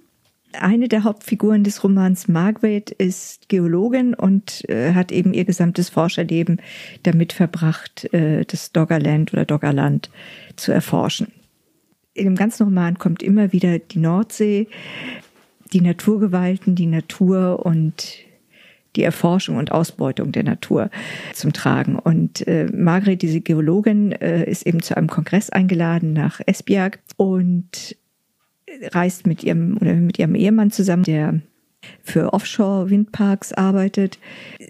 Eine 0.54 0.88
der 0.88 1.04
Hauptfiguren 1.04 1.64
des 1.64 1.84
Romans 1.84 2.28
Margaret 2.28 2.90
ist 2.90 3.50
Geologin 3.50 4.16
und 4.16 4.68
äh, 4.68 4.94
hat 4.94 5.12
eben 5.12 5.34
ihr 5.34 5.46
gesamtes 5.46 5.90
Forscherleben 5.90 6.60
damit 7.04 7.34
verbracht, 7.34 8.12
äh, 8.14 8.46
das 8.46 8.72
Doggerland 8.72 9.32
oder 9.34 9.46
Doggerland 9.46 10.10
zu 10.56 10.72
erforschen. 10.72 11.32
In 12.16 12.26
dem 12.26 12.36
ganzen 12.36 12.64
Roman 12.64 12.98
kommt 12.98 13.22
immer 13.22 13.54
wieder 13.54 13.78
die 13.78 14.00
Nordsee, 14.00 14.68
die 15.72 15.82
Naturgewalten, 15.82 16.74
die 16.74 16.88
Natur 16.88 17.64
und 17.64 18.18
die 18.96 19.04
Erforschung 19.04 19.58
und 19.58 19.72
Ausbeutung 19.72 20.32
der 20.32 20.44
Natur 20.44 20.90
zum 21.34 21.54
Tragen. 21.54 21.98
Und 21.98 22.48
äh, 22.48 22.68
Margret, 22.74 23.22
diese 23.22 23.42
Geologin, 23.42 24.12
äh, 24.14 24.50
ist 24.50 24.66
eben 24.66 24.82
zu 24.82 24.98
einem 24.98 25.08
Kongress 25.08 25.50
eingeladen 25.50 26.14
nach 26.14 26.40
Esbjerg 26.46 27.00
und 27.18 27.96
reist 28.92 29.28
mit 29.28 29.44
ihrem 29.44 29.78
oder 29.78 29.94
mit 29.94 30.20
ihrem 30.20 30.36
Ehemann 30.36 30.72
zusammen, 30.72 31.04
der 31.04 31.42
für 32.02 32.34
Offshore-Windparks 32.34 33.54
arbeitet. 33.54 34.20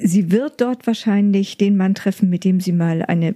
Sie 0.01 0.31
wird 0.31 0.61
dort 0.61 0.85
wahrscheinlich 0.85 1.57
den 1.57 1.75
Mann 1.75 1.95
treffen, 1.95 2.29
mit 2.29 2.43
dem 2.43 2.59
sie 2.59 2.71
mal 2.71 3.03
eine 3.03 3.35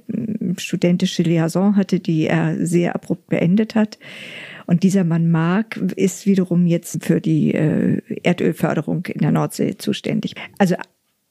studentische 0.58 1.24
Liaison 1.24 1.76
hatte, 1.76 2.00
die 2.00 2.28
er 2.28 2.66
sehr 2.66 2.96
abrupt 2.96 3.28
beendet 3.28 3.76
hat. 3.76 3.98
Und 4.66 4.84
dieser 4.84 5.04
Mann 5.04 5.30
Mark 5.30 5.78
ist 5.96 6.26
wiederum 6.26 6.66
jetzt 6.68 7.04
für 7.04 7.22
die 7.22 7.54
äh, 7.54 8.02
Erdölförderung 8.24 9.06
in 9.08 9.22
der 9.22 9.32
Nordsee 9.32 9.78
zuständig. 9.78 10.36
Also 10.58 10.76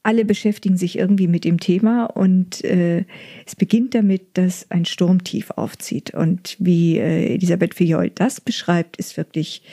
alle 0.03 0.25
beschäftigen 0.25 0.75
sich 0.77 0.97
irgendwie 0.97 1.27
mit 1.27 1.45
dem 1.45 1.59
Thema 1.59 2.05
und 2.05 2.63
äh, 2.65 3.05
es 3.45 3.55
beginnt 3.55 3.95
damit, 3.95 4.37
dass 4.37 4.69
ein 4.69 4.83
Sturmtief 4.83 5.51
aufzieht. 5.51 6.13
Und 6.13 6.57
wie 6.59 6.97
äh, 6.97 7.33
Elisabeth 7.33 7.73
Fillol 7.73 8.09
das 8.09 8.41
beschreibt, 8.41 8.97
ist 8.97 9.15
wirklich, 9.15 9.63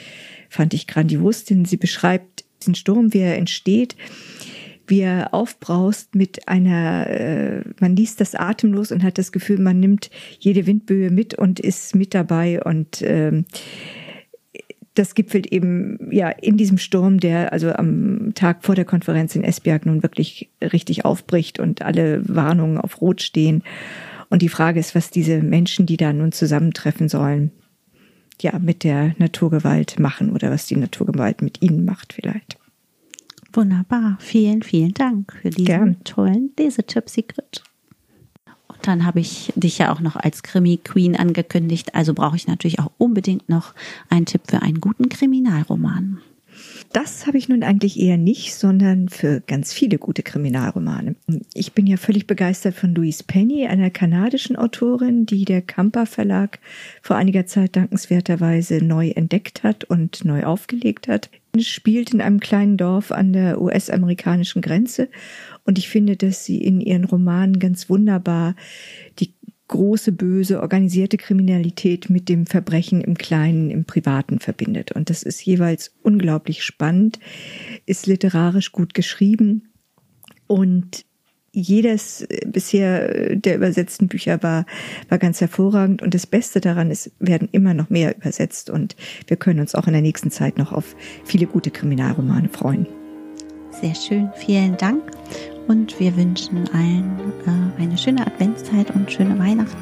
fand 0.49 0.73
ich 0.73 0.87
grandios, 0.87 1.45
denn 1.45 1.65
sie 1.65 1.77
beschreibt 1.77 2.45
diesen 2.61 2.77
Sturm, 2.77 3.13
wie 3.13 3.19
er 3.19 3.39
entsteht, 3.39 3.97
wie 4.91 5.01
er 5.01 5.33
aufbraust 5.33 6.15
mit 6.15 6.49
einer, 6.49 7.07
äh, 7.09 7.63
man 7.81 7.97
liest 7.97 8.21
das 8.21 8.35
atemlos 8.35 8.93
und 8.93 9.03
hat 9.03 9.19
das 9.19 9.33
Gefühl, 9.33 9.59
man 9.61 9.81
nimmt 9.81 10.11
jede 10.39 10.67
Windböe 10.67 11.11
mit 11.11 11.35
und 11.35 11.61
ist 11.61 11.95
mit 11.95 12.15
dabei 12.15 12.63
und 12.63 13.01
äh, 13.03 13.43
das 14.95 15.15
gipfelt 15.15 15.47
eben 15.47 16.11
ja 16.11 16.29
in 16.29 16.57
diesem 16.57 16.77
Sturm, 16.77 17.21
der 17.21 17.53
also 17.53 17.73
am 17.73 18.33
Tag 18.35 18.65
vor 18.65 18.75
der 18.75 18.85
Konferenz 18.85 19.37
in 19.37 19.45
Esbjerg 19.45 19.87
nun 19.87 20.03
wirklich 20.03 20.51
richtig 20.61 21.05
aufbricht 21.05 21.61
und 21.61 21.83
alle 21.83 22.29
Warnungen 22.29 22.79
auf 22.79 23.01
Rot 23.01 23.23
stehen. 23.23 23.63
Und 24.29 24.43
die 24.43 24.49
Frage 24.49 24.81
ist, 24.81 24.95
was 24.95 25.11
diese 25.11 25.43
Menschen, 25.43 25.87
die 25.87 25.97
da 25.97 26.13
nun 26.13 26.33
zusammentreffen 26.33 27.09
sollen, 27.09 27.53
ja, 28.41 28.59
mit 28.59 28.85
der 28.85 29.15
Naturgewalt 29.19 29.99
machen 29.99 30.31
oder 30.33 30.51
was 30.51 30.67
die 30.67 30.77
Naturgewalt 30.77 31.43
mit 31.43 31.63
ihnen 31.63 31.85
macht 31.85 32.13
vielleicht. 32.13 32.60
Wunderbar. 33.53 34.17
Vielen, 34.21 34.63
vielen 34.63 34.95
Dank 34.95 35.33
für 35.33 35.51
diesen 35.51 35.65
Gern. 35.65 36.05
tollen 36.05 36.53
Lesetipp, 36.59 37.09
Sigrid. 37.09 37.63
Dann 38.83 39.05
habe 39.05 39.21
ich 39.21 39.53
dich 39.57 39.79
ja 39.79 39.93
auch 39.93 40.01
noch 40.01 40.17
als 40.17 40.43
Krimi-Queen 40.43 41.17
angekündigt. 41.17 41.95
Also 41.95 42.15
brauche 42.15 42.37
ich 42.37 42.47
natürlich 42.47 42.79
auch 42.79 42.91
unbedingt 42.97 43.49
noch 43.49 43.75
einen 44.09 44.27
Tipp 44.27 44.43
für 44.47 44.63
einen 44.63 44.81
guten 44.81 45.09
Kriminalroman. 45.09 46.21
Das 46.93 47.29
habe 47.29 47.39
ich 47.39 47.49
nun 47.49 47.63
eigentlich 47.63 48.01
eher 48.01 48.17
nicht, 48.17 48.53
sondern 48.53 49.09
für 49.09 49.41
ganz 49.47 49.73
viele 49.73 49.97
gute 49.97 50.25
Kriminalromane. 50.25 51.15
Ich 51.55 51.73
bin 51.73 51.87
ja 51.87 51.97
völlig 51.97 52.27
begeistert 52.27 52.75
von 52.75 52.95
Louise 52.97 53.23
Penny, 53.25 53.69
einer 53.69 53.91
kanadischen 53.91 54.57
Autorin, 54.57 55.25
die 55.25 55.45
der 55.45 55.63
Kamper 55.63 56.05
Verlag 56.05 56.59
vor 57.01 57.15
einiger 57.15 57.47
Zeit 57.47 57.77
dankenswerterweise 57.77 58.85
neu 58.85 59.11
entdeckt 59.11 59.63
hat 59.63 59.85
und 59.85 60.25
neu 60.25 60.43
aufgelegt 60.43 61.07
hat. 61.07 61.31
Es 61.57 61.69
spielt 61.69 62.13
in 62.13 62.21
einem 62.21 62.41
kleinen 62.41 62.77
Dorf 62.77 63.13
an 63.13 63.33
der 63.33 63.61
US-amerikanischen 63.61 64.61
Grenze 64.61 65.09
und 65.65 65.79
ich 65.79 65.89
finde, 65.89 66.17
dass 66.17 66.45
sie 66.45 66.59
in 66.59 66.81
ihren 66.81 67.05
Romanen 67.05 67.61
ganz 67.61 67.89
wunderbar 67.89 68.57
die 69.21 69.33
große, 69.71 70.13
böse, 70.13 70.61
organisierte 70.61 71.17
Kriminalität 71.17 72.11
mit 72.11 72.29
dem 72.29 72.45
Verbrechen 72.45 73.01
im 73.01 73.17
Kleinen, 73.17 73.71
im 73.71 73.85
Privaten 73.85 74.41
verbindet. 74.41 74.93
Und 74.93 75.11
das 75.11 75.23
ist 75.23 75.41
jeweils 75.45 75.93
unglaublich 76.03 76.65
spannend, 76.65 77.19
ist 77.87 78.07
literarisch 78.07 78.73
gut 78.73 78.95
geschrieben 78.95 79.71
und 80.47 81.05
jedes 81.53 82.27
bisher 82.47 83.35
der 83.37 83.57
übersetzten 83.57 84.09
Bücher 84.09 84.43
war, 84.43 84.67
war 85.09 85.19
ganz 85.19 85.41
hervorragend. 85.41 86.01
Und 86.01 86.15
das 86.15 86.27
Beste 86.27 86.61
daran 86.61 86.91
ist, 86.91 87.11
werden 87.19 87.49
immer 87.51 87.75
noch 87.75 87.91
mehr 87.91 88.17
übersetzt. 88.17 88.71
Und 88.71 88.95
wir 89.27 89.37
können 89.37 89.59
uns 89.59 89.75
auch 89.75 89.89
in 89.89 89.93
der 89.93 90.03
nächsten 90.03 90.31
Zeit 90.31 90.59
noch 90.59 90.73
auf 90.73 90.95
viele 91.25 91.47
gute 91.47 91.73
Kriminalromane 91.73 92.49
freuen. 92.51 92.87
Sehr 93.71 93.95
schön. 93.95 94.31
Vielen 94.35 94.77
Dank 94.77 95.03
und 95.69 95.99
wir 96.01 96.17
wünschen 96.17 96.69
allen 96.73 97.19
äh, 97.47 97.83
eine 97.83 97.97
schöne 97.97 98.27
Adventszeit 98.27 98.91
und 98.95 99.11
schöne 99.11 99.39
Weihnachten. 99.39 99.77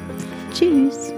Tschüss. 0.53 1.13